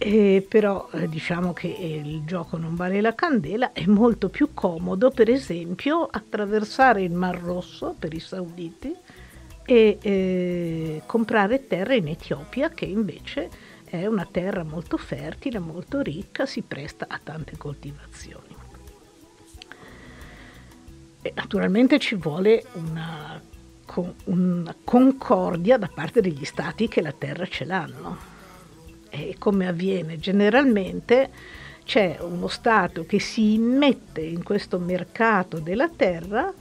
E 0.00 0.46
però 0.48 0.88
eh, 0.92 1.08
diciamo 1.08 1.52
che 1.52 1.66
il 1.66 2.22
gioco 2.24 2.56
non 2.56 2.76
vale 2.76 3.00
la 3.00 3.16
candela, 3.16 3.72
è 3.72 3.84
molto 3.86 4.28
più 4.28 4.54
comodo 4.54 5.10
per 5.10 5.28
esempio 5.28 6.06
attraversare 6.08 7.02
il 7.02 7.10
Mar 7.10 7.40
Rosso 7.40 7.96
per 7.98 8.14
i 8.14 8.20
sauditi 8.20 8.94
e 9.64 9.98
eh, 10.00 11.02
comprare 11.04 11.66
terra 11.66 11.94
in 11.94 12.06
Etiopia 12.06 12.70
che 12.70 12.84
invece 12.84 13.50
è 13.84 14.06
una 14.06 14.26
terra 14.30 14.62
molto 14.62 14.96
fertile, 14.98 15.58
molto 15.58 16.00
ricca, 16.00 16.46
si 16.46 16.62
presta 16.62 17.06
a 17.08 17.18
tante 17.20 17.56
coltivazioni. 17.56 18.54
E 21.22 21.32
naturalmente 21.34 21.98
ci 21.98 22.14
vuole 22.14 22.64
una, 22.74 23.42
una 24.26 24.74
concordia 24.84 25.76
da 25.76 25.90
parte 25.92 26.20
degli 26.20 26.44
stati 26.44 26.86
che 26.86 27.02
la 27.02 27.12
terra 27.12 27.46
ce 27.46 27.64
l'hanno 27.64 28.36
e 29.10 29.36
come 29.38 29.66
avviene 29.66 30.18
generalmente, 30.18 31.30
c'è 31.84 32.18
uno 32.20 32.48
Stato 32.48 33.06
che 33.06 33.18
si 33.18 33.54
immette 33.54 34.20
in 34.20 34.42
questo 34.42 34.78
mercato 34.78 35.58
della 35.58 35.88
terra 35.88 36.52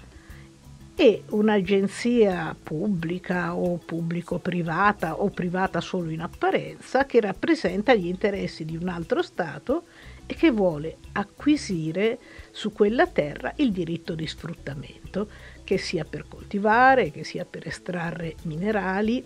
e 1.00 1.24
un'agenzia 1.30 2.56
pubblica 2.62 3.54
o 3.54 3.78
pubblico-privata 3.78 5.22
o 5.22 5.30
privata 5.30 5.80
solo 5.80 6.10
in 6.10 6.22
apparenza 6.22 7.06
che 7.06 7.20
rappresenta 7.20 7.94
gli 7.94 8.08
interessi 8.08 8.66
di 8.66 8.76
un 8.76 8.88
altro 8.88 9.22
Stato 9.22 9.84
e 10.26 10.34
che 10.34 10.50
vuole 10.50 10.98
acquisire 11.12 12.18
su 12.52 12.72
quella 12.74 13.06
terra 13.06 13.54
il 13.58 13.72
diritto 13.72 14.16
di 14.16 14.26
sfruttamento, 14.26 15.30
che 15.64 15.78
sia 15.78 16.04
per 16.04 16.26
coltivare, 16.28 17.12
che 17.12 17.24
sia 17.24 17.46
per 17.46 17.68
estrarre 17.68 18.36
minerali, 18.44 19.24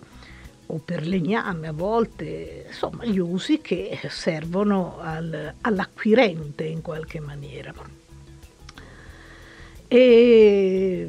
o 0.74 0.82
per 0.84 1.06
legname 1.06 1.68
a 1.68 1.74
volte, 1.74 2.66
insomma 2.68 3.04
gli 3.06 3.20
usi 3.20 3.60
che 3.60 4.00
servono 4.10 4.98
al, 5.00 5.54
all'acquirente 5.62 6.63
in 6.63 6.82
qualche 6.82 7.20
maniera. 7.20 7.74
E 9.88 11.08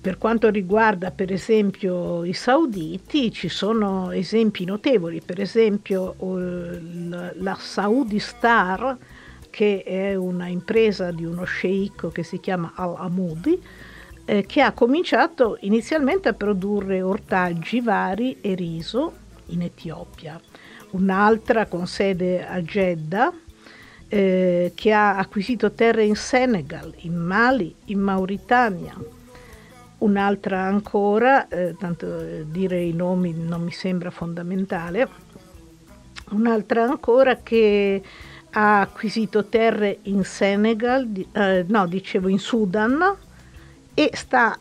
per 0.00 0.16
quanto 0.18 0.48
riguarda 0.48 1.10
per 1.10 1.30
esempio 1.30 2.24
i 2.24 2.32
sauditi 2.32 3.30
ci 3.30 3.48
sono 3.48 4.10
esempi 4.10 4.64
notevoli, 4.64 5.20
per 5.20 5.38
esempio 5.38 6.16
la 6.18 7.56
Saudi 7.60 8.18
Star 8.18 8.96
che 9.50 9.82
è 9.84 10.14
una 10.14 10.46
impresa 10.48 11.10
di 11.10 11.26
uno 11.26 11.44
sceicco 11.44 12.08
che 12.08 12.22
si 12.22 12.40
chiama 12.40 12.72
Al-Amudi, 12.74 13.62
eh, 14.32 14.46
che 14.46 14.62
ha 14.62 14.72
cominciato 14.72 15.58
inizialmente 15.60 16.30
a 16.30 16.32
produrre 16.32 17.02
ortaggi 17.02 17.82
vari 17.82 18.38
e 18.40 18.54
riso 18.54 19.12
in 19.48 19.60
Etiopia, 19.60 20.40
un'altra 20.92 21.66
con 21.66 21.86
sede 21.86 22.46
a 22.46 22.62
Jeddah 22.62 23.30
eh, 24.08 24.72
che 24.74 24.92
ha 24.92 25.18
acquisito 25.18 25.72
terre 25.72 26.04
in 26.04 26.14
Senegal, 26.14 26.94
in 27.00 27.14
Mali, 27.14 27.74
in 27.86 28.00
Mauritania, 28.00 28.96
un'altra 29.98 30.62
ancora, 30.62 31.48
eh, 31.48 31.76
tanto 31.78 32.18
eh, 32.18 32.46
dire 32.48 32.80
i 32.80 32.94
nomi 32.94 33.34
non 33.34 33.62
mi 33.62 33.72
sembra 33.72 34.10
fondamentale, 34.10 35.08
un'altra 36.30 36.84
ancora 36.84 37.36
che 37.42 38.02
ha 38.52 38.80
acquisito 38.80 39.44
terre 39.44 39.98
in 40.04 40.24
Senegal, 40.24 41.06
eh, 41.32 41.66
no 41.68 41.86
dicevo 41.86 42.28
in 42.28 42.38
Sudan, 42.38 43.30
e 43.94 44.10
sta 44.14 44.58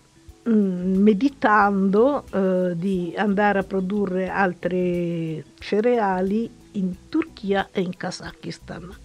mm, 0.49 1.01
meditando 1.01 2.25
eh, 2.31 2.73
di 2.75 3.13
andare 3.15 3.59
a 3.59 3.63
produrre 3.63 4.29
altri 4.29 5.43
cereali 5.59 6.49
in 6.73 7.09
Turchia 7.09 7.69
e 7.71 7.81
in 7.81 7.95
Kazakistan. 7.95 8.95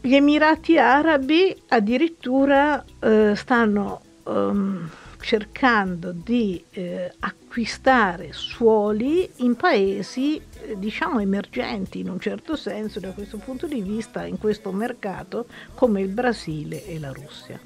Gli 0.00 0.14
Emirati 0.14 0.76
Arabi 0.76 1.56
addirittura 1.68 2.84
eh, 3.00 3.32
stanno 3.34 4.02
um, 4.24 4.88
cercando 5.24 6.12
di 6.12 6.62
eh, 6.72 7.10
acquistare 7.20 8.34
suoli 8.34 9.26
in 9.36 9.56
paesi 9.56 10.36
eh, 10.36 10.78
diciamo 10.78 11.18
emergenti 11.18 12.00
in 12.00 12.10
un 12.10 12.20
certo 12.20 12.56
senso 12.56 13.00
da 13.00 13.10
questo 13.12 13.38
punto 13.38 13.66
di 13.66 13.80
vista 13.80 14.26
in 14.26 14.36
questo 14.36 14.70
mercato 14.70 15.46
come 15.72 16.02
il 16.02 16.08
Brasile 16.08 16.84
e 16.84 16.98
la 16.98 17.10
Russia. 17.10 17.58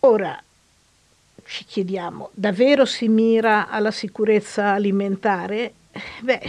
Ora 0.00 0.42
ci 1.44 1.64
chiediamo, 1.64 2.30
davvero 2.32 2.84
si 2.84 3.06
mira 3.06 3.68
alla 3.68 3.92
sicurezza 3.92 4.72
alimentare? 4.72 5.74
Beh, 6.20 6.42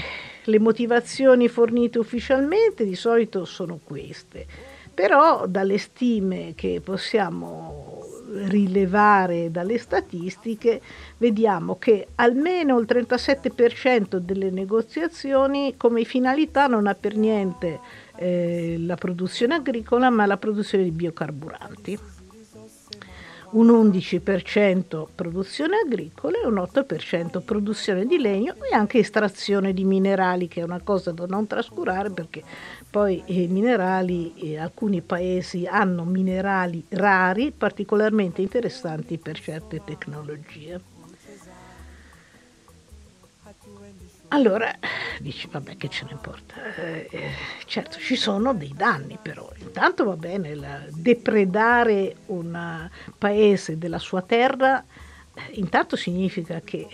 le 0.45 0.59
motivazioni 0.59 1.47
fornite 1.47 1.99
ufficialmente 1.99 2.85
di 2.85 2.95
solito 2.95 3.45
sono 3.45 3.79
queste, 3.83 4.47
però 4.91 5.45
dalle 5.45 5.77
stime 5.77 6.53
che 6.55 6.81
possiamo 6.83 8.00
rilevare 8.31 9.51
dalle 9.51 9.77
statistiche, 9.77 10.81
vediamo 11.17 11.77
che 11.77 12.07
almeno 12.15 12.79
il 12.79 12.87
37% 12.89 14.17
delle 14.17 14.49
negoziazioni 14.49 15.75
come 15.77 16.03
finalità 16.03 16.67
non 16.67 16.87
ha 16.87 16.95
per 16.95 17.15
niente 17.15 17.79
eh, 18.15 18.75
la 18.79 18.95
produzione 18.95 19.55
agricola, 19.55 20.09
ma 20.09 20.25
la 20.25 20.37
produzione 20.37 20.83
di 20.83 20.91
biocarburanti. 20.91 22.20
Un 23.51 23.67
11% 23.67 25.07
produzione 25.13 25.81
agricola 25.85 26.37
e 26.41 26.47
un 26.47 26.55
8% 26.55 27.41
produzione 27.43 28.05
di 28.05 28.17
legno 28.17 28.55
e 28.61 28.73
anche 28.73 28.99
estrazione 28.99 29.73
di 29.73 29.83
minerali, 29.83 30.47
che 30.47 30.61
è 30.61 30.63
una 30.63 30.79
cosa 30.81 31.11
da 31.11 31.25
non 31.25 31.47
trascurare 31.47 32.11
perché 32.11 32.43
poi 32.89 33.21
i 33.25 33.47
minerali, 33.47 34.33
eh, 34.35 34.57
alcuni 34.57 35.01
paesi 35.01 35.65
hanno 35.65 36.05
minerali 36.05 36.85
rari 36.89 37.51
particolarmente 37.51 38.41
interessanti 38.41 39.17
per 39.17 39.37
certe 39.37 39.81
tecnologie. 39.83 40.90
Allora 44.33 44.73
dici, 45.19 45.47
vabbè, 45.51 45.75
che 45.75 45.89
ce 45.89 46.05
ne 46.05 46.11
importa? 46.11 46.55
Eh, 46.75 47.07
eh, 47.11 47.31
certo, 47.65 47.99
ci 47.99 48.15
sono 48.15 48.53
dei 48.53 48.73
danni 48.73 49.17
però. 49.21 49.49
Intanto 49.59 50.05
va 50.05 50.15
bene, 50.15 50.55
la, 50.55 50.79
depredare 50.89 52.15
un 52.27 52.89
paese 53.17 53.77
della 53.77 53.99
sua 53.99 54.21
terra, 54.21 54.81
eh, 55.33 55.41
intanto 55.53 55.97
significa 55.97 56.61
che 56.63 56.87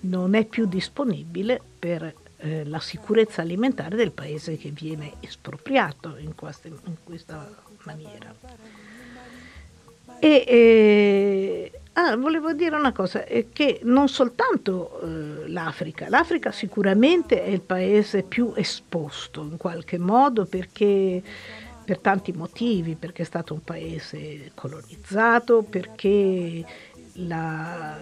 non 0.00 0.34
è 0.34 0.46
più 0.46 0.66
disponibile 0.66 1.60
per 1.78 2.14
eh, 2.38 2.64
la 2.64 2.80
sicurezza 2.80 3.42
alimentare 3.42 3.94
del 3.94 4.12
paese 4.12 4.56
che 4.56 4.70
viene 4.70 5.14
espropriato 5.20 6.16
in, 6.16 6.34
queste, 6.34 6.68
in 6.68 6.96
questa 7.04 7.54
maniera. 7.82 8.34
E, 10.18 10.44
eh, 10.46 11.80
ah, 11.94 12.16
volevo 12.16 12.52
dire 12.52 12.76
una 12.76 12.92
cosa, 12.92 13.24
eh, 13.24 13.48
che 13.52 13.80
non 13.84 14.08
soltanto 14.08 15.00
eh, 15.00 15.48
l'Africa, 15.48 16.08
l'Africa 16.08 16.50
sicuramente 16.52 17.42
è 17.42 17.48
il 17.48 17.60
paese 17.60 18.22
più 18.22 18.52
esposto 18.56 19.42
in 19.42 19.56
qualche 19.56 19.98
modo 19.98 20.44
perché 20.46 21.22
per 21.84 21.98
tanti 21.98 22.32
motivi, 22.32 22.94
perché 22.94 23.22
è 23.22 23.26
stato 23.26 23.54
un 23.54 23.62
paese 23.62 24.52
colonizzato, 24.54 25.62
perché 25.62 26.64
la, 27.14 27.98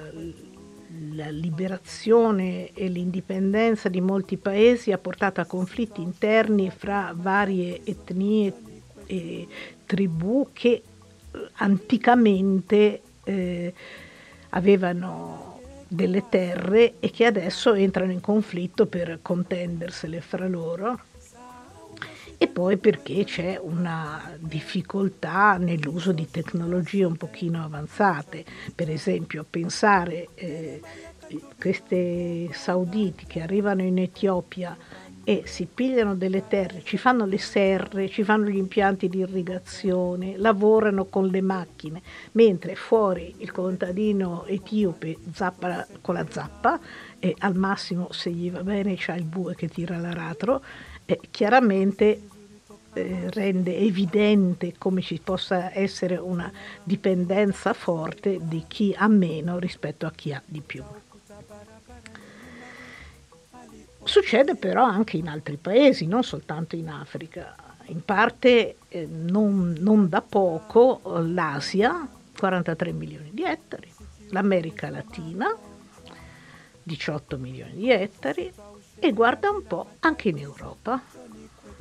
la 1.12 1.31
liberazione 1.31 2.72
e 2.72 2.88
l'indipendenza 2.88 3.88
di 3.88 4.00
molti 4.00 4.37
paesi 4.37 4.92
ha 4.92 4.98
portato 4.98 5.40
a 5.40 5.46
conflitti 5.46 6.03
interni 6.03 6.70
fra 6.70 7.12
varie 7.16 7.81
etnie 7.85 8.55
e 9.07 9.48
tribù 9.87 10.48
che 10.53 10.68
eh, 10.70 10.83
anticamente 11.55 13.03
eh, 13.31 13.75
avevano 14.51 15.61
delle 15.87 16.29
terre 16.29 16.95
e 17.01 17.11
che 17.11 17.27
adesso 17.27 17.75
entrano 17.75 18.12
in 18.12 18.21
conflitto 18.21 18.87
per 18.87 19.19
contendersele 19.23 20.21
fra 20.21 20.47
loro. 20.47 21.01
E 22.43 22.47
poi 22.49 22.79
perché 22.79 23.25
c'è 23.25 23.61
una 23.61 24.35
difficoltà 24.38 25.59
nell'uso 25.59 26.12
di 26.12 26.31
tecnologie 26.31 27.05
un 27.05 27.16
pochino 27.16 27.62
avanzate, 27.62 28.45
per 28.75 28.88
esempio 28.88 29.45
pensare 29.49 30.29
eh, 30.37 30.81
queste 31.59 32.49
sauditi 32.53 33.27
che 33.27 33.43
arrivano 33.43 33.83
in 33.83 33.99
Etiopia 33.99 34.75
e 35.31 35.43
si 35.45 35.69
pigliano 35.73 36.16
delle 36.16 36.49
terre, 36.49 36.83
ci 36.83 36.99
fanno 36.99 37.25
le 37.25 37.38
serre, 37.38 38.09
ci 38.09 38.25
fanno 38.25 38.49
gli 38.49 38.57
impianti 38.57 39.09
di 39.09 39.19
irrigazione, 39.19 40.37
lavorano 40.37 41.05
con 41.05 41.29
le 41.29 41.40
macchine, 41.40 42.03
mentre 42.33 42.75
fuori 42.75 43.37
il 43.38 43.53
contadino 43.53 44.45
etiope 44.47 45.19
zappa 45.33 45.87
con 46.01 46.14
la 46.14 46.27
zappa 46.29 46.81
e 47.21 47.37
al 47.38 47.55
massimo 47.55 48.09
se 48.11 48.33
gli 48.33 48.51
va 48.51 48.64
bene 48.64 48.97
c'ha 48.97 49.14
il 49.14 49.23
bue 49.23 49.55
che 49.55 49.69
tira 49.69 49.99
l'aratro, 49.99 50.64
e 51.07 51.21
chiaramente 51.31 52.23
eh, 52.93 53.31
rende 53.31 53.77
evidente 53.77 54.75
come 54.79 55.01
ci 55.01 55.21
possa 55.23 55.73
essere 55.79 56.16
una 56.16 56.51
dipendenza 56.83 57.73
forte 57.73 58.40
di 58.43 58.64
chi 58.66 58.93
ha 58.99 59.07
meno 59.07 59.61
rispetto 59.61 60.07
a 60.07 60.11
chi 60.11 60.33
ha 60.33 60.43
di 60.45 60.61
più. 60.61 60.83
Succede 64.11 64.57
però 64.57 64.83
anche 64.83 65.18
in 65.18 65.29
altri 65.29 65.57
paesi, 65.57 66.05
non 66.05 66.25
soltanto 66.25 66.75
in 66.75 66.88
Africa. 66.88 67.55
In 67.85 68.05
parte 68.05 68.79
eh, 68.88 69.07
non, 69.09 69.77
non 69.79 70.09
da 70.09 70.20
poco 70.20 71.01
l'Asia, 71.05 72.09
43 72.37 72.90
milioni 72.90 73.31
di 73.33 73.44
ettari, 73.44 73.88
l'America 74.31 74.90
Latina, 74.90 75.57
18 76.83 77.38
milioni 77.38 77.75
di 77.75 77.92
ettari, 77.92 78.53
e 78.99 79.12
guarda 79.12 79.49
un 79.51 79.62
po' 79.62 79.87
anche 80.01 80.31
in 80.31 80.38
Europa. 80.38 81.01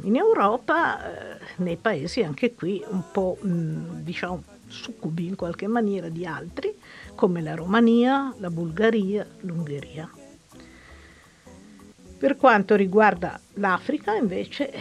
In 0.04 0.15
Europa, 0.15 1.34
eh, 1.34 1.39
nei 1.56 1.78
paesi 1.78 2.22
anche 2.22 2.54
qui 2.54 2.84
un 2.89 3.06
po' 3.12 3.39
mh, 3.42 4.04
diciamo 4.04 4.44
succubi 4.68 5.26
in 5.26 5.36
qualche 5.36 5.65
maniera 5.65 6.10
di 6.10 6.28
altri, 6.28 6.78
come 7.15 7.42
la 7.42 7.56
Romania, 7.56 8.32
la 8.38 8.52
Bulgaria, 8.52 9.26
l'Ungheria. 9.39 10.08
Per 12.20 12.36
quanto 12.36 12.76
riguarda 12.76 13.40
l'Africa, 13.54 14.14
invece, 14.14 14.74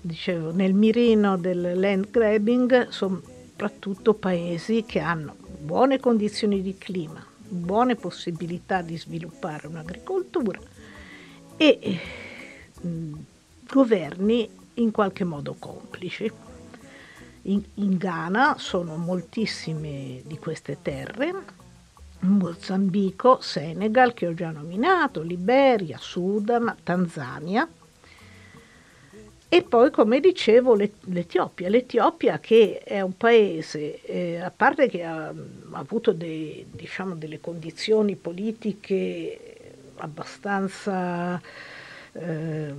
dicevo, 0.00 0.52
nel 0.52 0.74
mirino 0.74 1.36
del 1.36 1.72
land 1.74 2.08
grabbing 2.08 2.90
soprattutto 2.90 4.14
paesi 4.14 4.84
che 4.86 5.00
hanno 5.00 5.34
buone 5.58 5.98
condizioni 5.98 6.62
di 6.62 6.78
clima, 6.78 7.26
buone 7.48 7.96
possibilità 7.96 8.80
di 8.82 8.96
sviluppare 8.96 9.66
un'agricoltura 9.66 10.60
e 11.56 11.98
governi 13.68 14.48
in 14.74 14.92
qualche 14.92 15.24
modo 15.24 15.56
complici. 15.58 16.30
In, 17.42 17.60
in 17.74 17.96
Ghana 17.96 18.54
sono 18.56 18.96
moltissime 18.96 20.22
di 20.24 20.38
queste 20.38 20.78
terre, 20.80 21.34
Mozambico, 22.20 23.38
Senegal 23.40 24.14
che 24.14 24.26
ho 24.26 24.34
già 24.34 24.50
nominato, 24.50 25.22
Liberia, 25.22 25.98
Sudan, 25.98 26.76
Tanzania. 26.82 27.68
E 29.50 29.62
poi 29.62 29.90
come 29.90 30.20
dicevo 30.20 30.74
l'Etiopia, 30.74 31.70
l'Etiopia 31.70 32.38
che 32.38 32.82
è 32.84 33.00
un 33.00 33.16
paese, 33.16 34.02
eh, 34.02 34.40
a 34.40 34.52
parte 34.54 34.88
che 34.88 35.02
ha, 35.04 35.28
ha 35.28 35.34
avuto 35.78 36.12
dei, 36.12 36.66
diciamo, 36.70 37.14
delle 37.14 37.40
condizioni 37.40 38.14
politiche 38.14 39.72
abbastanza 39.96 41.40
eh, 42.12 42.74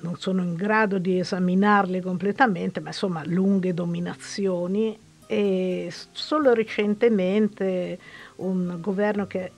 non 0.00 0.16
sono 0.18 0.42
in 0.42 0.54
grado 0.54 0.98
di 0.98 1.18
esaminarle 1.18 2.02
completamente, 2.02 2.80
ma 2.80 2.88
insomma 2.88 3.22
lunghe 3.24 3.72
dominazioni 3.72 4.98
e 5.32 5.90
solo 6.10 6.52
recentemente 6.52 7.98
un 8.36 8.76
governo 8.82 9.26
che 9.26 9.52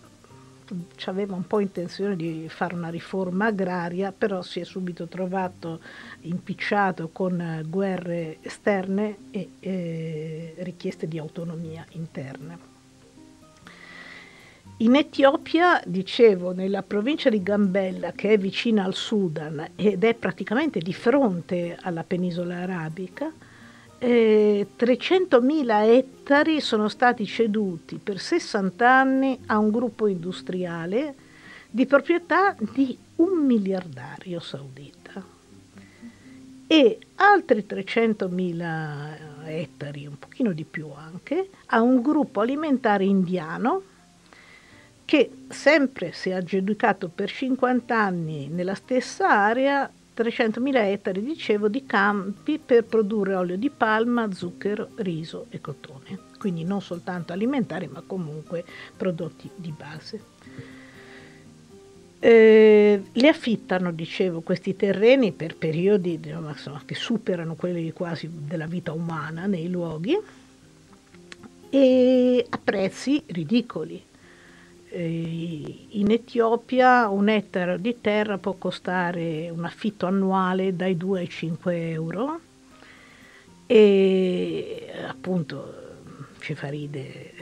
aveva 1.06 1.34
un 1.34 1.48
po' 1.48 1.58
intenzione 1.58 2.14
di 2.14 2.46
fare 2.48 2.76
una 2.76 2.90
riforma 2.90 3.46
agraria, 3.46 4.12
però 4.16 4.40
si 4.40 4.60
è 4.60 4.64
subito 4.64 5.08
trovato 5.08 5.80
impicciato 6.20 7.08
con 7.08 7.64
guerre 7.66 8.36
esterne 8.42 9.16
e 9.32 9.48
eh, 9.58 10.54
richieste 10.58 11.08
di 11.08 11.18
autonomia 11.18 11.84
interna. 11.90 12.56
In 14.76 14.94
Etiopia, 14.94 15.82
dicevo, 15.84 16.52
nella 16.52 16.84
provincia 16.84 17.30
di 17.30 17.42
Gambella, 17.42 18.12
che 18.12 18.34
è 18.34 18.38
vicina 18.38 18.84
al 18.84 18.94
Sudan 18.94 19.70
ed 19.74 20.04
è 20.04 20.14
praticamente 20.14 20.78
di 20.78 20.94
fronte 20.94 21.76
alla 21.80 22.04
penisola 22.04 22.58
arabica, 22.58 23.32
eh, 24.04 24.66
300.000 24.78 25.88
ettari 25.88 26.60
sono 26.60 26.88
stati 26.88 27.24
ceduti 27.24 27.96
per 27.96 28.20
60 28.20 28.86
anni 28.86 29.38
a 29.46 29.56
un 29.56 29.70
gruppo 29.70 30.06
industriale 30.06 31.14
di 31.70 31.86
proprietà 31.86 32.54
di 32.58 32.96
un 33.16 33.46
miliardario 33.46 34.40
saudita. 34.40 35.24
E 36.66 36.98
altri 37.14 37.64
300.000 37.66 39.46
ettari, 39.46 40.06
un 40.06 40.18
pochino 40.18 40.52
di 40.52 40.64
più 40.64 40.90
anche, 40.94 41.48
a 41.66 41.80
un 41.80 42.02
gruppo 42.02 42.40
alimentare 42.40 43.04
indiano 43.04 43.82
che 45.06 45.30
sempre 45.48 46.12
si 46.12 46.28
è 46.28 46.34
aggiudicato 46.34 47.08
per 47.08 47.30
50 47.30 47.98
anni 47.98 48.48
nella 48.48 48.74
stessa 48.74 49.30
area 49.30 49.90
300.000 50.16 50.76
ettari, 50.76 51.22
dicevo, 51.22 51.68
di 51.68 51.84
campi 51.84 52.60
per 52.64 52.84
produrre 52.84 53.34
olio 53.34 53.56
di 53.56 53.70
palma, 53.70 54.30
zucchero, 54.32 54.90
riso 54.96 55.46
e 55.50 55.60
cotone. 55.60 56.18
Quindi 56.38 56.64
non 56.64 56.80
soltanto 56.80 57.32
alimentari, 57.32 57.88
ma 57.88 58.02
comunque 58.06 58.64
prodotti 58.96 59.50
di 59.54 59.74
base. 59.76 60.32
Eh, 62.20 63.02
li 63.12 63.28
affittano, 63.28 63.92
dicevo, 63.92 64.40
questi 64.40 64.76
terreni 64.76 65.32
per 65.32 65.56
periodi 65.56 66.18
insomma, 66.22 66.80
che 66.86 66.94
superano 66.94 67.54
quelli 67.54 67.92
quasi 67.92 68.30
della 68.32 68.66
vita 68.66 68.92
umana 68.92 69.46
nei 69.46 69.68
luoghi 69.68 70.16
e 71.68 72.46
a 72.48 72.58
prezzi 72.62 73.22
ridicoli 73.26 74.02
in 74.96 76.10
Etiopia 76.10 77.08
un 77.08 77.28
ettaro 77.28 77.76
di 77.76 78.00
terra 78.00 78.38
può 78.38 78.52
costare 78.54 79.50
un 79.50 79.64
affitto 79.64 80.06
annuale 80.06 80.76
dai 80.76 80.96
2 80.96 81.20
ai 81.20 81.28
5 81.28 81.90
euro 81.90 82.40
e 83.66 84.92
appunto 85.08 85.82
ci 86.40 86.54
fa 86.54 86.68
ridere 86.68 87.32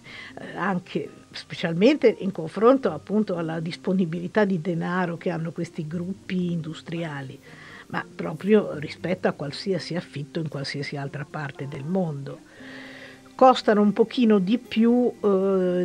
anche 0.56 1.10
specialmente 1.32 2.16
in 2.20 2.32
confronto 2.32 2.90
appunto 2.92 3.36
alla 3.36 3.60
disponibilità 3.60 4.44
di 4.44 4.60
denaro 4.60 5.16
che 5.16 5.30
hanno 5.30 5.52
questi 5.52 5.86
gruppi 5.86 6.52
industriali 6.52 7.38
ma 7.88 8.06
proprio 8.14 8.78
rispetto 8.78 9.28
a 9.28 9.32
qualsiasi 9.32 9.96
affitto 9.96 10.38
in 10.38 10.48
qualsiasi 10.48 10.96
altra 10.96 11.26
parte 11.28 11.68
del 11.68 11.84
mondo 11.84 12.40
costano 13.34 13.80
un 13.80 13.92
pochino 13.92 14.38
di 14.38 14.58
più 14.58 15.12
eh, 15.20 15.26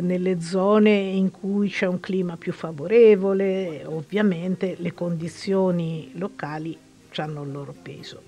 nelle 0.02 0.40
zone 0.40 0.90
in 0.90 1.30
cui 1.30 1.68
c'è 1.68 1.86
un 1.86 2.00
clima 2.00 2.36
più 2.36 2.52
favorevole, 2.52 3.84
ovviamente 3.84 4.76
le 4.78 4.94
condizioni 4.94 6.10
locali 6.14 6.76
hanno 7.16 7.42
il 7.42 7.50
loro 7.50 7.74
peso. 7.82 8.22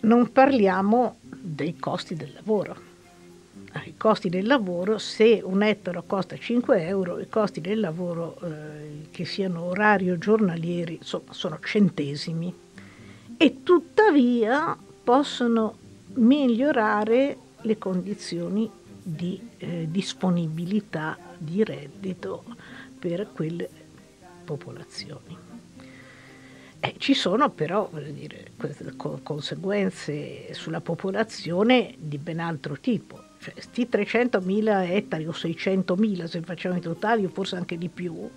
Non 0.00 0.30
parliamo 0.30 1.16
dei 1.20 1.76
costi 1.78 2.14
del 2.14 2.32
lavoro. 2.34 2.86
I 3.84 3.96
costi 3.96 4.28
del 4.28 4.46
lavoro, 4.46 4.98
se 4.98 5.40
un 5.42 5.62
ettaro 5.62 6.02
costa 6.06 6.36
5 6.36 6.86
euro, 6.86 7.20
i 7.20 7.28
costi 7.28 7.60
del 7.60 7.80
lavoro, 7.80 8.38
eh, 8.42 9.08
che 9.10 9.24
siano 9.24 9.64
orari 9.64 10.10
o 10.10 10.18
giornalieri, 10.18 10.96
insomma, 10.96 11.32
sono 11.32 11.58
centesimi. 11.62 12.52
E 13.36 13.62
tuttavia 13.62 14.76
possono 15.04 15.76
migliorare 16.14 17.36
le 17.62 17.78
condizioni 17.78 18.70
di 19.02 19.40
eh, 19.58 19.86
disponibilità 19.90 21.16
di 21.38 21.64
reddito 21.64 22.44
per 22.98 23.28
quelle 23.32 23.68
popolazioni. 24.44 25.36
Eh, 26.80 26.94
ci 26.98 27.14
sono 27.14 27.50
però 27.50 27.90
dire, 28.12 28.52
conseguenze 29.22 30.52
sulla 30.52 30.80
popolazione 30.80 31.94
di 31.96 32.18
ben 32.18 32.38
altro 32.38 32.78
tipo. 32.78 33.20
Cioè, 33.40 33.54
sti 33.56 33.88
300.000 33.90 34.90
ettari 34.90 35.26
o 35.26 35.30
600.000 35.30 36.24
se 36.24 36.40
facciamo 36.42 36.76
i 36.76 36.80
totali 36.80 37.24
o 37.24 37.28
forse 37.28 37.56
anche 37.56 37.78
di 37.78 37.88
più, 37.88 38.28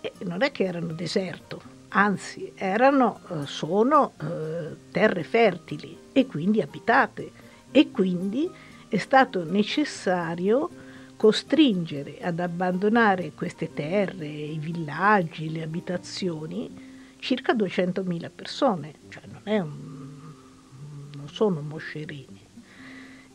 eh, 0.00 0.12
non 0.24 0.42
è 0.42 0.52
che 0.52 0.64
erano 0.64 0.92
deserto, 0.92 1.60
anzi 1.88 2.52
erano, 2.54 3.20
eh, 3.30 3.46
sono 3.46 4.12
eh, 4.20 4.76
terre 4.90 5.22
fertili 5.22 6.03
e 6.14 6.26
quindi 6.26 6.62
abitate 6.62 7.30
e 7.70 7.90
quindi 7.90 8.48
è 8.88 8.96
stato 8.98 9.44
necessario 9.44 10.70
costringere 11.16 12.18
ad 12.20 12.38
abbandonare 12.38 13.32
queste 13.34 13.72
terre, 13.74 14.26
i 14.26 14.58
villaggi, 14.58 15.50
le 15.50 15.62
abitazioni 15.62 16.92
circa 17.18 17.52
200.000 17.54 18.30
persone, 18.32 18.92
cioè 19.08 19.22
non, 19.26 19.42
un, 19.60 21.16
non 21.16 21.28
sono 21.28 21.60
moscerini. 21.62 22.42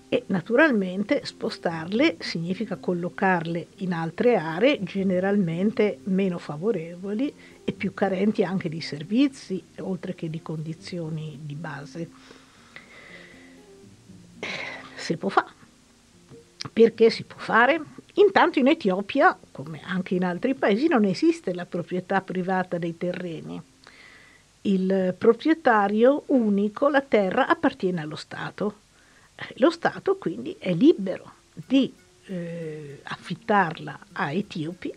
E 0.08 0.24
naturalmente 0.28 1.26
spostarle 1.26 2.16
significa 2.20 2.78
collocarle 2.78 3.68
in 3.78 3.92
altre 3.92 4.38
aree 4.38 4.82
generalmente 4.84 6.00
meno 6.06 6.38
favorevoli 6.38 7.34
e 7.64 7.74
più 7.74 7.94
carenti 7.94 8.44
anche 8.44 8.70
di 8.70 8.82
servizi, 8.82 9.62
oltre 9.80 10.16
che 10.16 10.30
di 10.30 10.42
condizioni 10.42 11.40
di 11.44 11.56
base 11.56 12.10
si 15.10 15.18
può 15.18 15.30
fare. 15.30 15.58
Perché 16.72 17.10
si 17.10 17.24
può 17.24 17.40
fare? 17.40 17.82
Intanto 18.16 18.60
in 18.60 18.68
Etiopia, 18.68 19.38
come 19.52 19.82
anche 19.84 20.16
in 20.16 20.24
altri 20.24 20.54
paesi, 20.54 20.88
non 20.88 21.06
esiste 21.06 21.54
la 21.54 21.66
proprietà 21.66 22.22
privata 22.22 22.78
dei 22.78 22.98
terreni. 22.98 23.62
Il 24.62 25.16
proprietario 25.18 26.24
unico, 26.28 26.90
la 26.90 27.02
terra, 27.02 27.48
appartiene 27.48 28.02
allo 28.02 28.18
Stato. 28.18 28.82
Lo 29.56 29.72
Stato 29.72 30.18
quindi 30.18 30.56
è 30.60 30.74
libero 30.74 31.34
di 31.54 31.94
eh, 32.26 33.00
affittarla 33.04 34.00
a 34.12 34.32
etiopi 34.32 34.94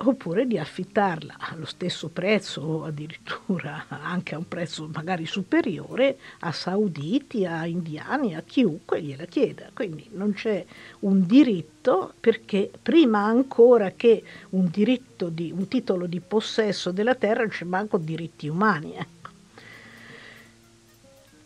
oppure 0.00 0.46
di 0.46 0.58
affittarla 0.58 1.36
allo 1.38 1.64
stesso 1.64 2.08
prezzo 2.08 2.60
o 2.60 2.84
addirittura 2.84 3.86
anche 3.88 4.34
a 4.34 4.38
un 4.38 4.46
prezzo 4.46 4.88
magari 4.92 5.26
superiore 5.26 6.18
a 6.40 6.52
sauditi, 6.52 7.44
a 7.44 7.66
indiani, 7.66 8.36
a 8.36 8.42
chiunque 8.42 9.02
gliela 9.02 9.24
chieda. 9.24 9.70
Quindi 9.74 10.08
non 10.12 10.34
c'è 10.34 10.64
un 11.00 11.26
diritto 11.26 12.14
perché 12.20 12.70
prima 12.80 13.24
ancora 13.24 13.92
che 13.96 14.22
un 14.50 14.70
di 14.70 15.52
un 15.52 15.66
titolo 15.66 16.06
di 16.06 16.20
possesso 16.20 16.92
della 16.92 17.14
terra 17.16 17.46
c'è 17.48 17.64
manco 17.64 17.98
diritti 17.98 18.46
umani. 18.46 18.94
Ecco. 18.94 19.16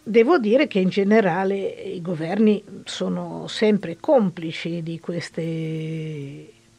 Devo 0.05 0.39
dire 0.39 0.67
che 0.67 0.81
in 0.81 0.89
generale 0.89 1.57
i 1.59 2.03
governi 2.03 2.63
sono 2.85 3.47
sempre 3.47 3.97
complici 3.99 4.83
di 4.83 5.01
questo 5.01 5.41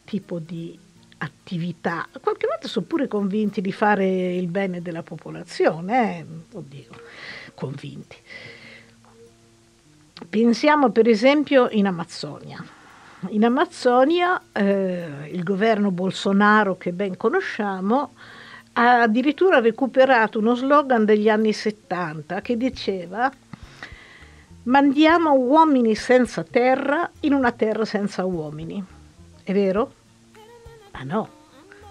tipo 0.03 0.39
di 0.39 0.77
attività, 1.23 2.07
qualche 2.21 2.47
volta 2.47 2.67
sono 2.67 2.85
pure 2.85 3.07
convinti 3.07 3.61
di 3.61 3.71
fare 3.71 4.35
il 4.35 4.47
bene 4.47 4.81
della 4.81 5.03
popolazione, 5.03 6.19
eh? 6.19 6.25
oddio, 6.57 6.89
convinti. 7.55 8.17
Pensiamo 10.29 10.89
per 10.89 11.07
esempio 11.07 11.69
in 11.71 11.87
Amazzonia. 11.87 12.63
In 13.29 13.45
Amazzonia 13.45 14.41
eh, 14.51 15.29
il 15.31 15.43
governo 15.43 15.91
Bolsonaro 15.91 16.77
che 16.77 16.91
ben 16.91 17.15
conosciamo 17.15 18.13
ha 18.73 19.01
addirittura 19.01 19.59
recuperato 19.59 20.39
uno 20.39 20.55
slogan 20.55 21.05
degli 21.05 21.29
anni 21.29 21.53
70 21.53 22.41
che 22.41 22.57
diceva 22.57 23.31
mandiamo 24.63 25.33
uomini 25.33 25.95
senza 25.95 26.43
terra 26.43 27.09
in 27.21 27.33
una 27.33 27.51
terra 27.51 27.85
senza 27.85 28.25
uomini. 28.25 28.83
È 29.43 29.53
vero? 29.53 30.01
Ma 30.93 31.03
no, 31.03 31.29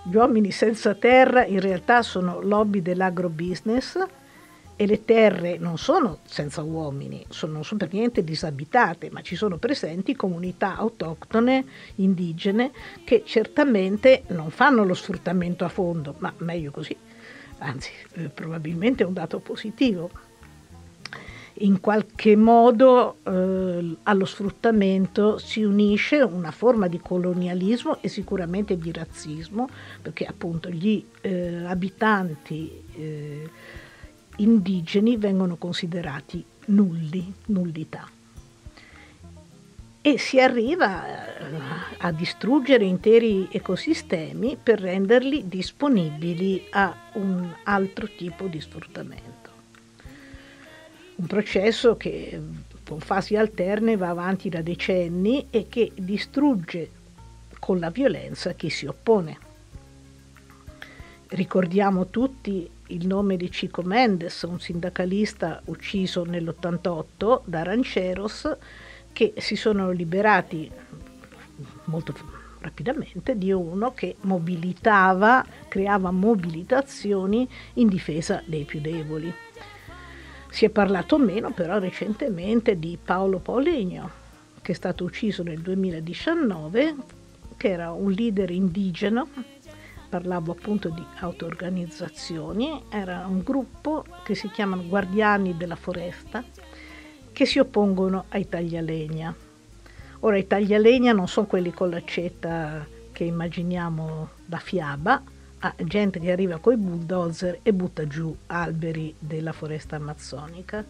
gli 0.05 0.17
uomini 0.17 0.51
senza 0.51 0.95
terra 0.95 1.45
in 1.45 1.61
realtà 1.61 2.03
sono 2.03 2.41
lobby 2.41 2.83
dell'agrobusiness 2.83 4.05
e 4.75 4.87
le 4.87 5.05
terre 5.05 5.59
non 5.59 5.79
sono 5.79 6.19
senza 6.25 6.63
uomini, 6.63 7.25
sono, 7.29 7.53
non 7.53 7.65
sono 7.65 7.79
per 7.79 7.93
niente 7.93 8.25
disabitate, 8.25 9.11
ma 9.11 9.21
ci 9.21 9.37
sono 9.37 9.59
presenti 9.59 10.17
comunità 10.17 10.77
autoctone, 10.77 11.65
indigene, 11.97 12.73
che 13.05 13.23
certamente 13.25 14.25
non 14.29 14.51
fanno 14.51 14.83
lo 14.85 14.95
sfruttamento 14.95 15.65
a 15.65 15.69
fondo, 15.69 16.17
ma 16.19 16.33
meglio 16.39 16.73
così, 16.73 16.97
anzi 17.59 17.91
eh, 18.15 18.29
probabilmente 18.29 19.05
è 19.05 19.07
un 19.07 19.13
dato 19.13 19.39
positivo 19.39 20.11
in 21.63 21.81
qualche 21.81 22.37
modo 22.37 23.19
eh, 23.25 23.97
allo 24.03 24.25
sfruttamento 24.25 25.39
si 25.39 25.63
unisce 25.63 26.21
una 26.21 26.51
forma 26.51 26.89
di 26.89 26.99
colonialismo 26.99 27.99
e 28.01 28.09
sicuramente 28.09 28.77
di 28.79 28.93
razzismo, 28.93 29.69
perché 30.01 30.25
appunto 30.25 30.69
gli 30.69 31.05
eh, 31.21 31.65
abitanti 31.65 32.71
eh, 32.95 33.51
indigeni 34.37 35.17
vengono 35.17 35.57
considerati 35.57 36.45
nulli, 36.67 37.33
nullità. 37.47 38.09
E 40.05 40.19
si 40.19 40.41
arriva 40.41 41.07
eh, 41.07 41.45
a 41.99 42.11
distruggere 42.11 42.85
interi 42.85 43.49
ecosistemi 43.53 44.59
per 44.61 44.81
renderli 44.81 45.47
disponibili 45.47 46.67
a 46.71 46.93
un 47.15 47.49
altro 47.63 48.09
tipo 48.17 48.49
di 48.49 48.61
sfruttamento 48.61 49.32
un 51.23 51.29
processo 51.29 51.97
che 51.97 52.41
con 52.85 52.99
fasi 52.99 53.37
alterne 53.37 53.97
va 53.97 54.09
avanti 54.09 54.49
da 54.49 54.61
decenni 54.61 55.47
e 55.51 55.69
che 55.69 55.93
distrugge 55.95 56.91
con 57.61 57.79
la 57.79 57.91
violenza 57.91 58.55
chi 58.55 58.69
si 58.69 58.87
oppone. 58.87 59.39
Ricordiamo 61.29 62.09
tutti 62.09 62.69
il 62.89 63.07
nome 63.07 63.37
di 63.37 63.49
Chico 63.49 63.83
Mendes, 63.83 64.43
un 64.43 64.59
sindacalista 64.59 65.63
ucciso 65.67 66.25
nell'88 66.25 67.43
da 67.45 67.63
rancheros 67.63 68.57
che 69.13 69.33
si 69.37 69.55
sono 69.55 69.93
liberati 69.93 70.69
molto 71.85 72.15
rapidamente 72.59 73.39
di 73.39 73.53
uno 73.53 73.93
che 73.95 74.17
mobilitava, 74.23 75.47
creava 75.69 76.11
mobilitazioni 76.11 77.49
in 77.75 77.87
difesa 77.87 78.43
dei 78.45 78.65
più 78.65 78.81
deboli. 78.81 79.33
Si 80.53 80.67
è 80.67 80.69
parlato 80.69 81.17
meno 81.17 81.51
però 81.53 81.79
recentemente 81.79 82.79
di 82.79 82.99
Paolo 83.03 83.39
Pauligno, 83.39 84.11
che 84.61 84.73
è 84.73 84.75
stato 84.75 85.03
ucciso 85.03 85.43
nel 85.43 85.61
2019, 85.61 86.95
che 87.57 87.71
era 87.71 87.93
un 87.93 88.11
leader 88.11 88.51
indigeno, 88.51 89.29
parlavo 90.11 90.53
appunto 90.53 90.91
di 90.91 91.03
auto-organizzazioni, 91.21 92.83
era 92.91 93.25
un 93.27 93.41
gruppo 93.43 94.05
che 94.23 94.35
si 94.35 94.51
chiamano 94.51 94.87
Guardiani 94.87 95.57
della 95.57 95.75
Foresta, 95.75 96.45
che 97.33 97.47
si 97.47 97.59
oppongono 97.59 98.27
ai 98.29 98.47
taglialegna. 98.47 99.35
Ora 100.21 100.37
i 100.37 100.47
taglialegna 100.47 101.15
non 101.15 101.29
sono 101.29 101.47
quelli 101.47 101.73
con 101.73 101.89
l'accetta 101.89 102.87
che 103.11 103.25
immaginiamo 103.25 104.29
da 104.45 104.59
fiaba, 104.59 105.23
a 105.65 105.75
gente 105.85 106.19
che 106.19 106.33
arriva 106.33 106.59
con 106.59 106.73
i 106.73 106.77
bulldozer 106.77 107.61
e 107.63 107.73
butta 107.73 108.07
giù 108.07 108.35
alberi 108.47 109.15
della 109.19 109.53
foresta 109.53 109.97
amazzonica. 109.97 110.85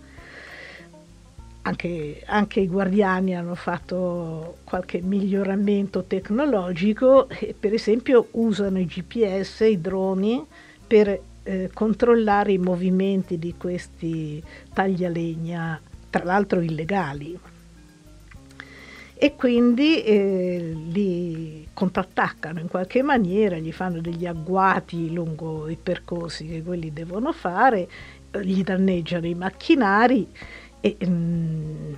Anche, 1.64 2.22
anche, 2.26 2.60
i 2.60 2.66
guardiani 2.66 3.36
hanno 3.36 3.54
fatto 3.54 4.58
qualche 4.64 5.00
miglioramento 5.00 6.04
tecnologico 6.04 7.28
e 7.28 7.54
per 7.58 7.72
esempio 7.72 8.28
usano 8.32 8.80
i 8.80 8.86
GPS, 8.86 9.60
i 9.60 9.80
droni, 9.80 10.44
per 10.86 11.20
eh, 11.44 11.70
controllare 11.72 12.52
i 12.52 12.58
movimenti 12.58 13.38
di 13.38 13.54
questi 13.56 14.42
taglialegna, 14.72 15.80
tra 16.10 16.24
l'altro 16.24 16.60
illegali 16.60 17.38
e 19.22 19.36
quindi 19.36 20.02
eh, 20.02 20.76
li 20.90 21.21
contrattaccano 21.82 22.60
in 22.60 22.68
qualche 22.68 23.02
maniera, 23.02 23.56
gli 23.56 23.72
fanno 23.72 24.00
degli 24.00 24.24
agguati 24.24 25.12
lungo 25.12 25.68
i 25.68 25.76
percorsi 25.76 26.46
che 26.46 26.62
quelli 26.62 26.92
devono 26.92 27.32
fare, 27.32 27.88
gli 28.40 28.62
danneggiano 28.62 29.26
i 29.26 29.34
macchinari 29.34 30.28
e 30.80 30.96
mh, 31.00 31.10
mm, 31.10 31.94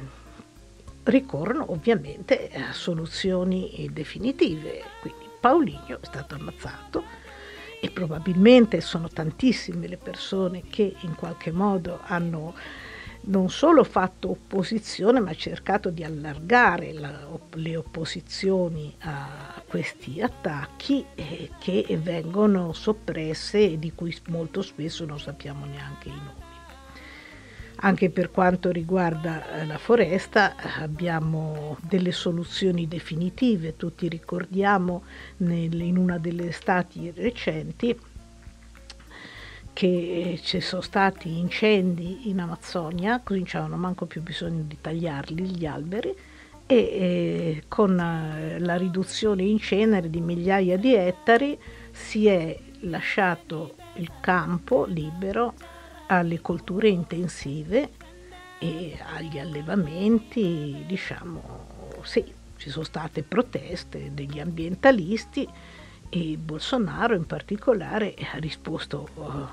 ricorrono 1.02 1.70
ovviamente 1.70 2.48
a 2.54 2.72
soluzioni 2.72 3.86
definitive. 3.92 4.82
Quindi 5.02 5.26
Paulinho 5.38 6.00
è 6.00 6.06
stato 6.06 6.34
ammazzato 6.34 7.04
e 7.78 7.90
probabilmente 7.90 8.80
sono 8.80 9.08
tantissime 9.08 9.86
le 9.86 9.98
persone 9.98 10.62
che 10.70 10.94
in 11.00 11.14
qualche 11.14 11.52
modo 11.52 12.00
hanno 12.04 12.54
non 13.26 13.48
solo 13.48 13.84
fatto 13.84 14.30
opposizione, 14.30 15.20
ma 15.20 15.34
cercato 15.34 15.90
di 15.90 16.04
allargare 16.04 16.92
la, 16.92 17.26
le 17.54 17.76
opposizioni 17.76 18.94
a 19.00 19.62
questi 19.66 20.20
attacchi 20.20 21.04
eh, 21.14 21.50
che 21.58 21.98
vengono 22.02 22.72
soppresse 22.72 23.72
e 23.72 23.78
di 23.78 23.92
cui 23.94 24.16
molto 24.28 24.62
spesso 24.62 25.04
non 25.04 25.18
sappiamo 25.18 25.64
neanche 25.64 26.08
i 26.08 26.12
nomi. 26.12 26.42
Anche 27.76 28.08
per 28.10 28.30
quanto 28.30 28.70
riguarda 28.70 29.60
eh, 29.60 29.66
la 29.66 29.78
foresta 29.78 30.54
abbiamo 30.78 31.76
delle 31.82 32.12
soluzioni 32.12 32.86
definitive, 32.86 33.76
tutti 33.76 34.08
ricordiamo 34.08 35.02
nel, 35.38 35.80
in 35.80 35.96
una 35.96 36.18
delle 36.18 36.48
estati 36.48 37.10
recenti 37.14 37.98
che 39.74 40.40
ci 40.42 40.60
sono 40.60 40.80
stati 40.80 41.36
incendi 41.38 42.30
in 42.30 42.40
Amazzonia, 42.40 43.20
così 43.22 43.40
non 43.40 43.48
c'erano 43.48 43.76
manco 43.76 44.06
più 44.06 44.22
bisogno 44.22 44.62
di 44.62 44.78
tagliarli 44.80 45.44
gli 45.44 45.66
alberi 45.66 46.14
e, 46.64 46.76
e 46.76 47.62
con 47.68 47.98
eh, 47.98 48.58
la 48.60 48.76
riduzione 48.76 49.42
in 49.42 49.58
cenere 49.58 50.08
di 50.08 50.20
migliaia 50.20 50.78
di 50.78 50.94
ettari 50.94 51.58
si 51.90 52.26
è 52.28 52.56
lasciato 52.82 53.74
il 53.96 54.10
campo 54.20 54.84
libero 54.86 55.54
alle 56.06 56.40
colture 56.40 56.88
intensive 56.88 57.90
e 58.58 58.96
agli 59.16 59.38
allevamenti, 59.38 60.84
diciamo, 60.86 61.66
sì, 62.02 62.24
ci 62.56 62.70
sono 62.70 62.84
state 62.84 63.22
proteste 63.22 64.12
degli 64.14 64.38
ambientalisti 64.38 65.46
e 66.08 66.36
Bolsonaro 66.36 67.14
in 67.14 67.26
particolare 67.26 68.14
ha 68.32 68.38
risposto 68.38 69.08
uh, 69.14 69.46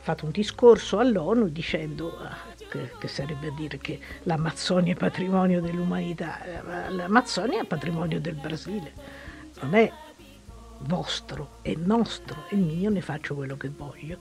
fatto 0.00 0.24
un 0.24 0.30
discorso 0.30 0.98
all'ONU 0.98 1.48
dicendo 1.48 2.18
eh, 2.20 2.66
che, 2.68 2.90
che, 2.98 3.08
sarebbe 3.08 3.48
a 3.48 3.52
dire 3.52 3.78
che 3.78 4.00
l'Amazzonia 4.22 4.94
è 4.94 4.96
patrimonio 4.96 5.60
dell'umanità, 5.60 6.42
eh, 6.42 6.90
l'Amazzonia 6.90 7.60
è 7.60 7.64
patrimonio 7.66 8.20
del 8.20 8.34
Brasile, 8.34 8.92
non 9.60 9.74
è 9.74 9.92
vostro, 10.80 11.58
è 11.62 11.74
nostro, 11.76 12.46
è 12.48 12.54
mio, 12.54 12.90
ne 12.90 13.00
faccio 13.00 13.34
quello 13.34 13.56
che 13.56 13.68
voglio. 13.68 14.18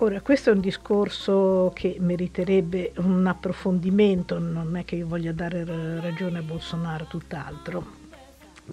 Ora, 0.00 0.20
questo 0.20 0.50
è 0.50 0.52
un 0.52 0.60
discorso 0.60 1.72
che 1.74 1.96
meriterebbe 1.98 2.92
un 2.98 3.26
approfondimento, 3.26 4.38
non 4.38 4.76
è 4.76 4.84
che 4.84 4.94
io 4.94 5.08
voglia 5.08 5.32
dare 5.32 5.64
ragione 6.00 6.38
a 6.38 6.42
Bolsonaro, 6.42 7.06
tutt'altro, 7.06 7.84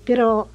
però 0.04 0.48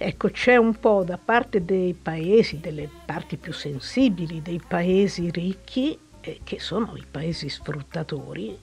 Ecco, 0.00 0.30
c'è 0.30 0.54
un 0.54 0.78
po' 0.78 1.02
da 1.02 1.18
parte 1.18 1.64
dei 1.64 1.92
paesi, 1.92 2.60
delle 2.60 2.88
parti 3.04 3.36
più 3.36 3.52
sensibili 3.52 4.40
dei 4.40 4.60
paesi 4.64 5.28
ricchi, 5.28 5.98
eh, 6.20 6.38
che 6.44 6.60
sono 6.60 6.94
i 6.94 7.04
paesi 7.10 7.48
sfruttatori, 7.48 8.56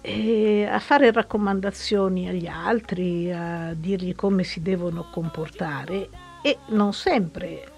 eh, 0.00 0.68
a 0.70 0.78
fare 0.78 1.10
raccomandazioni 1.10 2.28
agli 2.28 2.46
altri, 2.46 3.32
a 3.32 3.74
dirgli 3.74 4.14
come 4.14 4.44
si 4.44 4.62
devono 4.62 5.08
comportare 5.10 6.08
e 6.42 6.58
non 6.68 6.92
sempre 6.92 7.72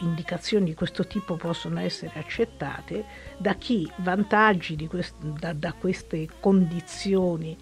indicazioni 0.00 0.64
di 0.64 0.74
questo 0.74 1.06
tipo 1.06 1.36
possono 1.36 1.78
essere 1.78 2.18
accettate 2.18 3.04
da 3.36 3.54
chi 3.54 3.88
vantaggi 3.98 4.76
quest- 4.88 5.22
da, 5.22 5.52
da, 5.52 5.72
queste 5.74 6.28
condizioni 6.40 7.56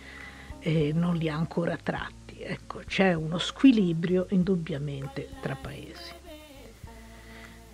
eh, 0.60 0.92
non 0.94 1.16
li 1.16 1.28
ha 1.28 1.36
ancora 1.36 1.76
tratti. 1.76 2.23
Ecco, 2.46 2.82
c'è 2.86 3.14
uno 3.14 3.38
squilibrio 3.38 4.26
indubbiamente 4.30 5.28
tra 5.40 5.54
paesi. 5.54 6.12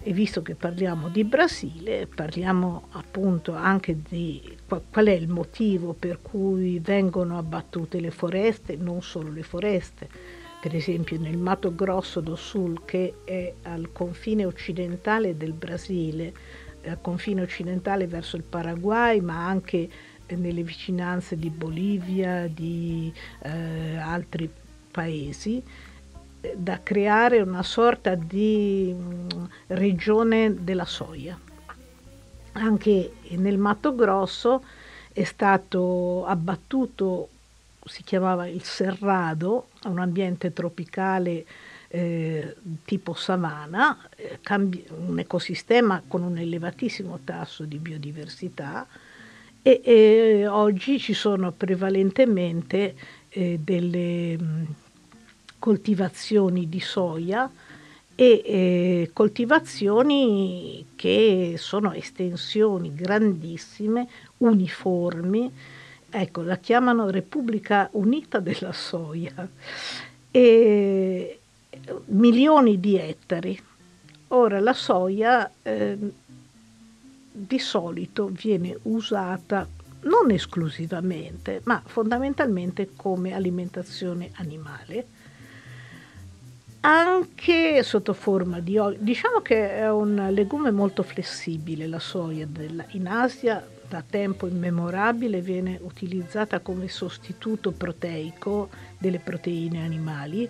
E 0.02 0.12
visto 0.12 0.40
che 0.40 0.54
parliamo 0.54 1.08
di 1.08 1.24
Brasile, 1.24 2.06
parliamo 2.06 2.86
appunto 2.92 3.52
anche 3.52 4.00
di 4.08 4.56
qual 4.66 5.06
è 5.06 5.12
il 5.12 5.28
motivo 5.28 5.92
per 5.92 6.22
cui 6.22 6.78
vengono 6.78 7.36
abbattute 7.36 8.00
le 8.00 8.10
foreste, 8.10 8.76
non 8.76 9.02
solo 9.02 9.30
le 9.30 9.42
foreste, 9.42 10.08
per 10.60 10.74
esempio 10.74 11.18
nel 11.18 11.36
Mato 11.36 11.74
Grosso 11.74 12.20
do 12.20 12.36
Sul 12.36 12.84
che 12.84 13.16
è 13.24 13.52
al 13.62 13.90
confine 13.92 14.46
occidentale 14.46 15.36
del 15.36 15.52
Brasile, 15.52 16.32
al 16.86 17.00
confine 17.02 17.42
occidentale 17.42 18.06
verso 18.06 18.36
il 18.36 18.42
Paraguay, 18.42 19.20
ma 19.20 19.46
anche 19.46 19.88
nelle 20.28 20.62
vicinanze 20.62 21.36
di 21.36 21.50
Bolivia, 21.50 22.46
di 22.46 23.12
eh, 23.42 23.96
altri 23.96 24.48
paesi, 24.90 25.62
da 26.56 26.80
creare 26.82 27.40
una 27.40 27.62
sorta 27.62 28.14
di 28.14 28.94
mm, 28.94 29.28
regione 29.68 30.54
della 30.62 30.86
soia. 30.86 31.38
Anche 32.52 33.12
nel 33.30 33.58
Mato 33.58 33.94
Grosso 33.94 34.64
è 35.12 35.24
stato 35.24 36.24
abbattuto, 36.26 37.28
si 37.84 38.02
chiamava 38.02 38.46
il 38.46 38.62
Serrado, 38.62 39.68
un 39.84 39.98
ambiente 39.98 40.52
tropicale 40.52 41.44
eh, 41.88 42.56
tipo 42.84 43.14
savana, 43.14 44.08
eh, 44.16 44.38
un 44.50 45.18
ecosistema 45.18 46.02
con 46.06 46.22
un 46.22 46.38
elevatissimo 46.38 47.20
tasso 47.24 47.64
di 47.64 47.78
biodiversità 47.78 48.86
e, 49.62 49.80
e 49.84 50.46
oggi 50.46 50.98
ci 50.98 51.12
sono 51.12 51.52
prevalentemente 51.52 52.94
eh, 53.28 53.58
delle 53.62 54.38
mm, 54.38 54.64
coltivazioni 55.60 56.68
di 56.68 56.80
soia 56.80 57.48
e 58.16 58.42
eh, 58.44 59.10
coltivazioni 59.12 60.84
che 60.96 61.54
sono 61.56 61.92
estensioni 61.92 62.92
grandissime, 62.94 64.08
uniformi, 64.38 65.52
ecco, 66.10 66.42
la 66.42 66.56
chiamano 66.56 67.08
Repubblica 67.08 67.88
Unita 67.92 68.40
della 68.40 68.72
Soia, 68.72 69.48
e 70.30 71.38
milioni 72.06 72.80
di 72.80 72.96
ettari. 72.96 73.62
Ora 74.28 74.60
la 74.60 74.74
soia 74.74 75.50
eh, 75.62 75.98
di 77.32 77.58
solito 77.58 78.26
viene 78.26 78.76
usata 78.82 79.66
non 80.02 80.30
esclusivamente, 80.30 81.60
ma 81.64 81.82
fondamentalmente 81.84 82.90
come 82.96 83.34
alimentazione 83.34 84.30
animale 84.34 85.18
anche 86.80 87.82
sotto 87.82 88.12
forma 88.12 88.60
di 88.60 88.78
olio. 88.78 88.98
Diciamo 89.00 89.40
che 89.40 89.76
è 89.76 89.90
un 89.90 90.28
legume 90.30 90.70
molto 90.70 91.02
flessibile 91.02 91.86
la 91.86 91.98
soia. 91.98 92.46
in 92.90 93.06
Asia 93.06 93.66
da 93.88 94.04
tempo 94.08 94.46
immemorabile 94.46 95.40
viene 95.40 95.78
utilizzata 95.82 96.60
come 96.60 96.86
sostituto 96.88 97.72
proteico 97.72 98.70
delle 98.96 99.18
proteine 99.18 99.82
animali, 99.82 100.48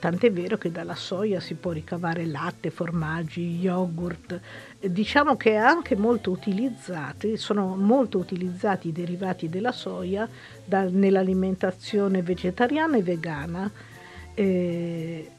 tant'è 0.00 0.32
vero 0.32 0.58
che 0.58 0.72
dalla 0.72 0.96
soia 0.96 1.38
si 1.38 1.54
può 1.54 1.70
ricavare 1.70 2.26
latte, 2.26 2.70
formaggi, 2.70 3.58
yogurt. 3.60 4.40
Diciamo 4.80 5.36
che 5.36 5.54
anche 5.54 5.94
molto 5.94 6.32
utilizzati, 6.32 7.36
sono 7.36 7.76
molto 7.76 8.18
utilizzati 8.18 8.88
i 8.88 8.92
derivati 8.92 9.48
della 9.48 9.72
soia 9.72 10.28
da, 10.64 10.82
nell'alimentazione 10.90 12.22
vegetariana 12.22 12.96
e 12.96 13.02
vegana. 13.02 13.70
Eh, 14.34 15.30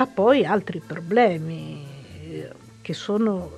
ha 0.00 0.06
poi 0.06 0.44
altri 0.44 0.78
problemi 0.78 1.84
eh, 2.22 2.52
che 2.80 2.94
sono 2.94 3.50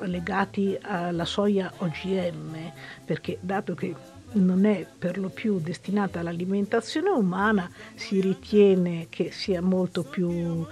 legati 0.00 0.78
alla 0.80 1.26
soia 1.26 1.70
OGM, 1.76 2.72
perché 3.04 3.36
dato 3.40 3.74
che 3.74 3.94
non 4.32 4.64
è 4.64 4.86
per 4.98 5.18
lo 5.18 5.28
più 5.28 5.60
destinata 5.60 6.20
all'alimentazione 6.20 7.10
umana, 7.10 7.70
si 7.94 8.18
ritiene 8.18 9.08
che 9.10 9.30
sia 9.30 9.60
molto 9.60 10.04
più 10.04 10.66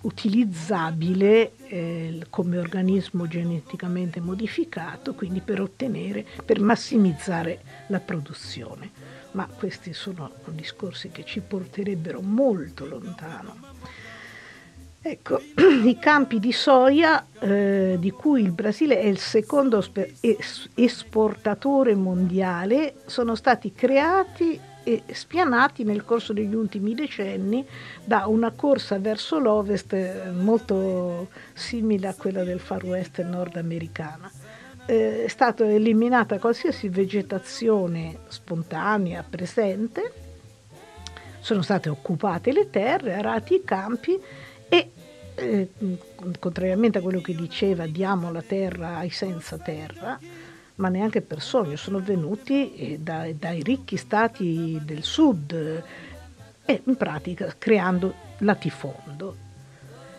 utilizzabile 0.00 1.52
eh, 1.66 2.20
come 2.30 2.56
organismo 2.56 3.26
geneticamente 3.26 4.20
modificato, 4.20 5.12
quindi 5.12 5.40
per 5.40 5.60
ottenere, 5.60 6.24
per 6.46 6.60
massimizzare 6.60 7.60
la 7.88 8.00
produzione. 8.00 8.90
Ma 9.32 9.46
questi 9.46 9.92
sono 9.92 10.32
discorsi 10.46 11.10
che 11.10 11.24
ci 11.24 11.40
porterebbero 11.40 12.22
molto 12.22 12.86
lontano. 12.86 13.67
Ecco, 15.10 15.40
i 15.86 15.98
campi 15.98 16.38
di 16.38 16.52
soia, 16.52 17.24
eh, 17.40 17.96
di 17.98 18.10
cui 18.10 18.42
il 18.42 18.50
Brasile 18.50 19.00
è 19.00 19.06
il 19.06 19.16
secondo 19.16 19.82
es- 20.20 20.68
esportatore 20.74 21.94
mondiale, 21.94 22.96
sono 23.06 23.34
stati 23.34 23.72
creati 23.72 24.60
e 24.82 25.04
spianati 25.10 25.82
nel 25.84 26.04
corso 26.04 26.34
degli 26.34 26.54
ultimi 26.54 26.94
decenni 26.94 27.66
da 28.04 28.26
una 28.26 28.50
corsa 28.50 28.98
verso 28.98 29.38
l'ovest 29.38 29.94
eh, 29.94 30.30
molto 30.30 31.28
simile 31.54 32.08
a 32.08 32.14
quella 32.14 32.44
del 32.44 32.60
Far 32.60 32.84
West 32.84 33.22
nordamericana. 33.22 34.30
Eh, 34.84 35.24
è 35.24 35.28
stata 35.28 35.64
eliminata 35.64 36.38
qualsiasi 36.38 36.90
vegetazione 36.90 38.18
spontanea 38.28 39.24
presente, 39.26 40.12
sono 41.40 41.62
state 41.62 41.88
occupate 41.88 42.52
le 42.52 42.68
terre, 42.68 43.14
arati 43.14 43.54
i 43.54 43.64
campi 43.64 44.20
e 44.68 44.90
eh, 45.38 45.68
contrariamente 46.38 46.98
a 46.98 47.00
quello 47.00 47.20
che 47.20 47.34
diceva 47.34 47.86
diamo 47.86 48.32
la 48.32 48.42
terra 48.42 48.96
ai 48.96 49.10
senza 49.10 49.56
terra, 49.56 50.18
ma 50.76 50.88
neanche 50.88 51.20
per 51.20 51.40
sogno, 51.40 51.76
sono 51.76 52.00
venuti 52.00 52.74
eh, 52.74 52.98
dai, 52.98 53.36
dai 53.36 53.62
ricchi 53.62 53.96
stati 53.96 54.80
del 54.82 55.02
sud 55.02 55.52
e 55.52 55.82
eh, 56.64 56.82
in 56.84 56.96
pratica 56.96 57.54
creando 57.56 58.14
latifondo. 58.38 59.46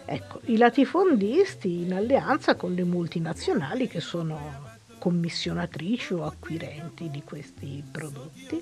Ecco, 0.06 0.42
i 0.46 0.58
latifondisti 0.58 1.82
in 1.82 1.94
alleanza 1.94 2.56
con 2.56 2.74
le 2.74 2.84
multinazionali 2.84 3.88
che 3.88 4.00
sono 4.00 4.68
commissionatrici 4.98 6.14
o 6.14 6.26
acquirenti 6.26 7.10
di 7.12 7.22
questi 7.24 7.84
prodotti, 7.90 8.60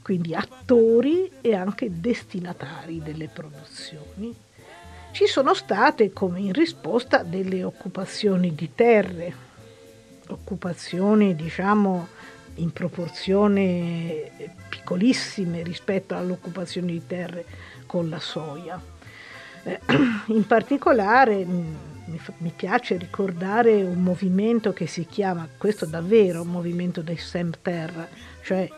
quindi 0.00 0.34
attori 0.34 1.30
e 1.40 1.54
anche 1.54 1.90
destinatari 2.00 3.02
delle 3.02 3.28
produzioni 3.28 4.50
ci 5.12 5.26
sono 5.26 5.54
state 5.54 6.12
come 6.12 6.40
in 6.40 6.52
risposta 6.52 7.22
delle 7.22 7.62
occupazioni 7.62 8.54
di 8.54 8.70
terre, 8.74 9.34
occupazioni 10.28 11.34
diciamo 11.34 12.08
in 12.56 12.72
proporzione 12.72 14.30
piccolissime 14.68 15.62
rispetto 15.62 16.16
all'occupazione 16.16 16.92
di 16.92 17.06
terre 17.06 17.44
con 17.86 18.08
la 18.08 18.18
soia. 18.18 18.80
Eh, 19.64 19.80
in 20.28 20.46
particolare 20.46 21.44
mm, 21.44 21.74
mi, 22.38 22.52
piace 22.54 22.96
ricordare 22.96 23.82
un 23.82 24.02
movimento 24.02 24.72
che 24.72 24.86
si 24.86 25.06
chiama, 25.06 25.48
questo 25.56 25.86
davvero 25.86 26.44
movimento 26.44 27.00
dei 27.00 27.18
Semterra, 27.18 28.08
cioè 28.42 28.68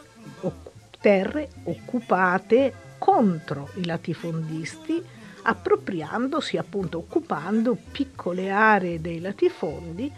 terre 1.00 1.48
occupate 1.64 2.72
contro 2.98 3.70
i 3.74 3.84
latifondisti 3.84 5.02
appropriandosi, 5.46 6.56
appunto 6.56 6.98
occupando 6.98 7.76
piccole 7.90 8.50
aree 8.50 9.00
dei 9.00 9.20
latifondi, 9.20 10.10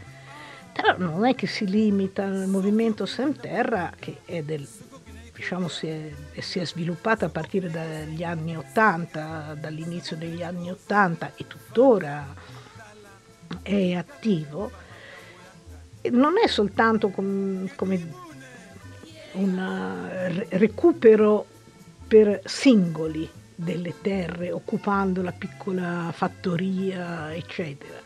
però 0.73 0.95
non 0.99 1.27
è 1.27 1.35
che 1.35 1.47
si 1.47 1.67
limita 1.67 2.25
al 2.25 2.47
movimento 2.49 3.07
Semterra 3.07 3.93
che 3.99 4.19
è 4.25 4.43
del, 4.43 4.67
diciamo, 5.35 5.69
si, 5.69 5.89
è, 5.89 6.13
si 6.41 6.59
è 6.59 6.67
sviluppato 6.67 7.25
a 7.25 7.29
partire 7.29 7.71
dagli 7.71 8.23
anni 8.23 8.57
80, 8.57 9.57
dall'inizio 9.59 10.17
degli 10.17 10.43
anni 10.43 10.71
80 10.71 11.33
e 11.35 11.47
tuttora 11.47 12.35
è 13.63 13.95
attivo, 13.95 14.71
non 16.11 16.35
è 16.43 16.47
soltanto 16.47 17.09
com, 17.09 17.69
come 17.75 18.25
un 19.33 20.45
recupero 20.51 21.47
per 22.07 22.43
singoli 22.45 23.29
delle 23.57 23.95
terre 24.03 24.53
occupando 24.53 25.23
la 25.23 25.33
piccola 25.33 26.13
fattoria, 26.15 27.35
eccetera. 27.35 27.99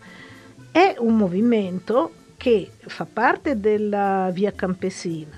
È 0.70 0.94
un 0.98 1.16
movimento 1.16 2.14
che 2.36 2.70
fa 2.78 3.04
parte 3.04 3.60
della 3.60 4.30
via 4.32 4.52
campesina 4.52 5.36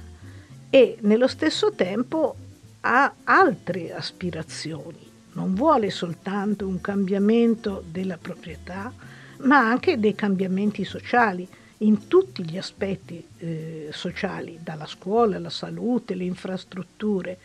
e 0.71 0.99
nello 1.01 1.27
stesso 1.27 1.73
tempo 1.73 2.37
ha 2.83 3.15
altre 3.25 3.93
aspirazioni. 3.93 5.11
Non 5.33 5.55
vuole 5.55 5.91
soltanto 5.91 6.67
un 6.67 6.81
cambiamento 6.81 7.83
della 7.91 8.19
proprietà, 8.19 8.93
ma 9.39 9.59
anche 9.59 9.99
dei 9.99 10.15
cambiamenti 10.15 10.85
sociali 10.85 11.49
in 11.79 12.07
tutti 12.07 12.45
gli 12.45 12.59
aspetti 12.59 13.27
eh, 13.39 13.89
sociali, 13.91 14.61
dalla 14.63 14.87
scuola 14.87 15.37
alla 15.37 15.51
salute, 15.51 16.15
le 16.15 16.25
infrastrutture 16.25 17.39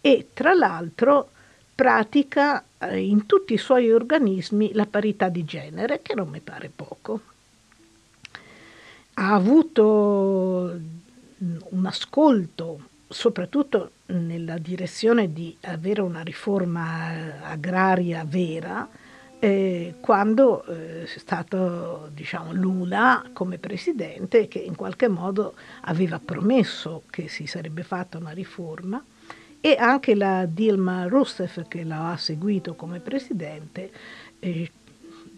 e 0.00 0.28
tra 0.34 0.52
l'altro 0.52 1.30
pratica 1.80 2.62
eh, 2.76 3.00
in 3.00 3.24
tutti 3.24 3.54
i 3.54 3.56
suoi 3.56 3.90
organismi 3.90 4.74
la 4.74 4.84
parità 4.84 5.30
di 5.30 5.46
genere, 5.46 6.02
che 6.02 6.14
non 6.14 6.28
mi 6.28 6.40
pare 6.40 6.70
poco. 6.74 7.20
Ha 9.14 9.32
avuto 9.32 10.78
un 11.38 11.86
ascolto 11.86 12.80
soprattutto 13.08 13.92
nella 14.08 14.58
direzione 14.58 15.32
di 15.32 15.56
avere 15.62 16.02
una 16.02 16.20
riforma 16.20 17.44
agraria 17.44 18.26
vera, 18.28 18.86
eh, 19.38 19.94
quando 20.00 20.66
eh, 20.66 21.04
è 21.04 21.18
stato 21.18 22.10
diciamo, 22.12 22.52
Lula 22.52 23.24
come 23.32 23.56
presidente 23.56 24.48
che 24.48 24.58
in 24.58 24.74
qualche 24.74 25.08
modo 25.08 25.54
aveva 25.84 26.20
promesso 26.22 27.04
che 27.08 27.28
si 27.28 27.46
sarebbe 27.46 27.84
fatta 27.84 28.18
una 28.18 28.32
riforma 28.32 29.02
e 29.60 29.76
anche 29.78 30.14
la 30.14 30.46
Dilma 30.46 31.06
Rousseff 31.06 31.68
che 31.68 31.84
l'ha 31.84 32.16
seguito 32.18 32.74
come 32.74 33.00
presidente 33.00 33.90
eh, 34.38 34.70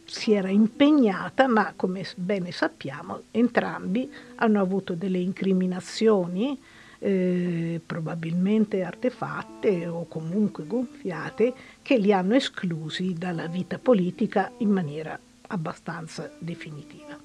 si 0.05 0.33
era 0.33 0.49
impegnata, 0.49 1.49
ma 1.49 1.73
come 1.75 2.05
bene 2.17 2.53
sappiamo 2.53 3.23
entrambi 3.31 4.11
hanno 4.37 4.61
avuto 4.61 4.95
delle 4.95 5.19
incriminazioni 5.19 6.59
eh, 6.99 7.81
probabilmente 7.85 8.85
artefatte 8.85 9.89
o 9.89 10.07
comunque 10.07 10.67
gonfiate, 10.67 11.53
che 11.83 11.99
li 11.99 12.13
hanno 12.13 12.35
esclusi 12.35 13.15
dalla 13.15 13.49
vita 13.49 13.79
politica 13.79 14.53
in 14.59 14.71
maniera 14.71 15.19
abbastanza 15.49 16.31
definitiva. 16.39 17.19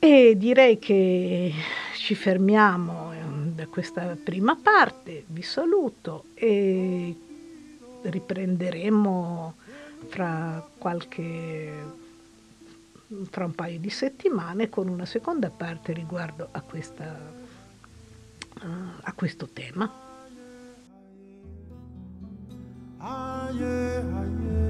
E 0.00 0.34
direi 0.36 0.78
che 0.78 1.52
ci 1.96 2.14
fermiamo 2.14 3.12
eh, 3.12 3.16
da 3.54 3.66
questa 3.66 4.16
prima 4.22 4.56
parte, 4.56 5.24
vi 5.28 5.42
saluto 5.42 6.24
e 6.34 7.16
riprenderemo 8.02 9.54
fra 10.08 10.68
qualche 10.76 12.02
fra 13.30 13.44
un 13.44 13.54
paio 13.54 13.78
di 13.78 13.90
settimane 13.90 14.68
con 14.68 14.88
una 14.88 15.06
seconda 15.06 15.50
parte 15.50 15.92
riguardo 15.92 16.48
a 16.50 16.60
questa 16.62 17.42
a 19.02 19.12
questo 19.12 19.48
tema. 19.52 20.02
Aye, 22.98 23.96
aye. 23.96 24.64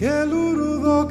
che 0.00 0.24
loro 0.24 1.04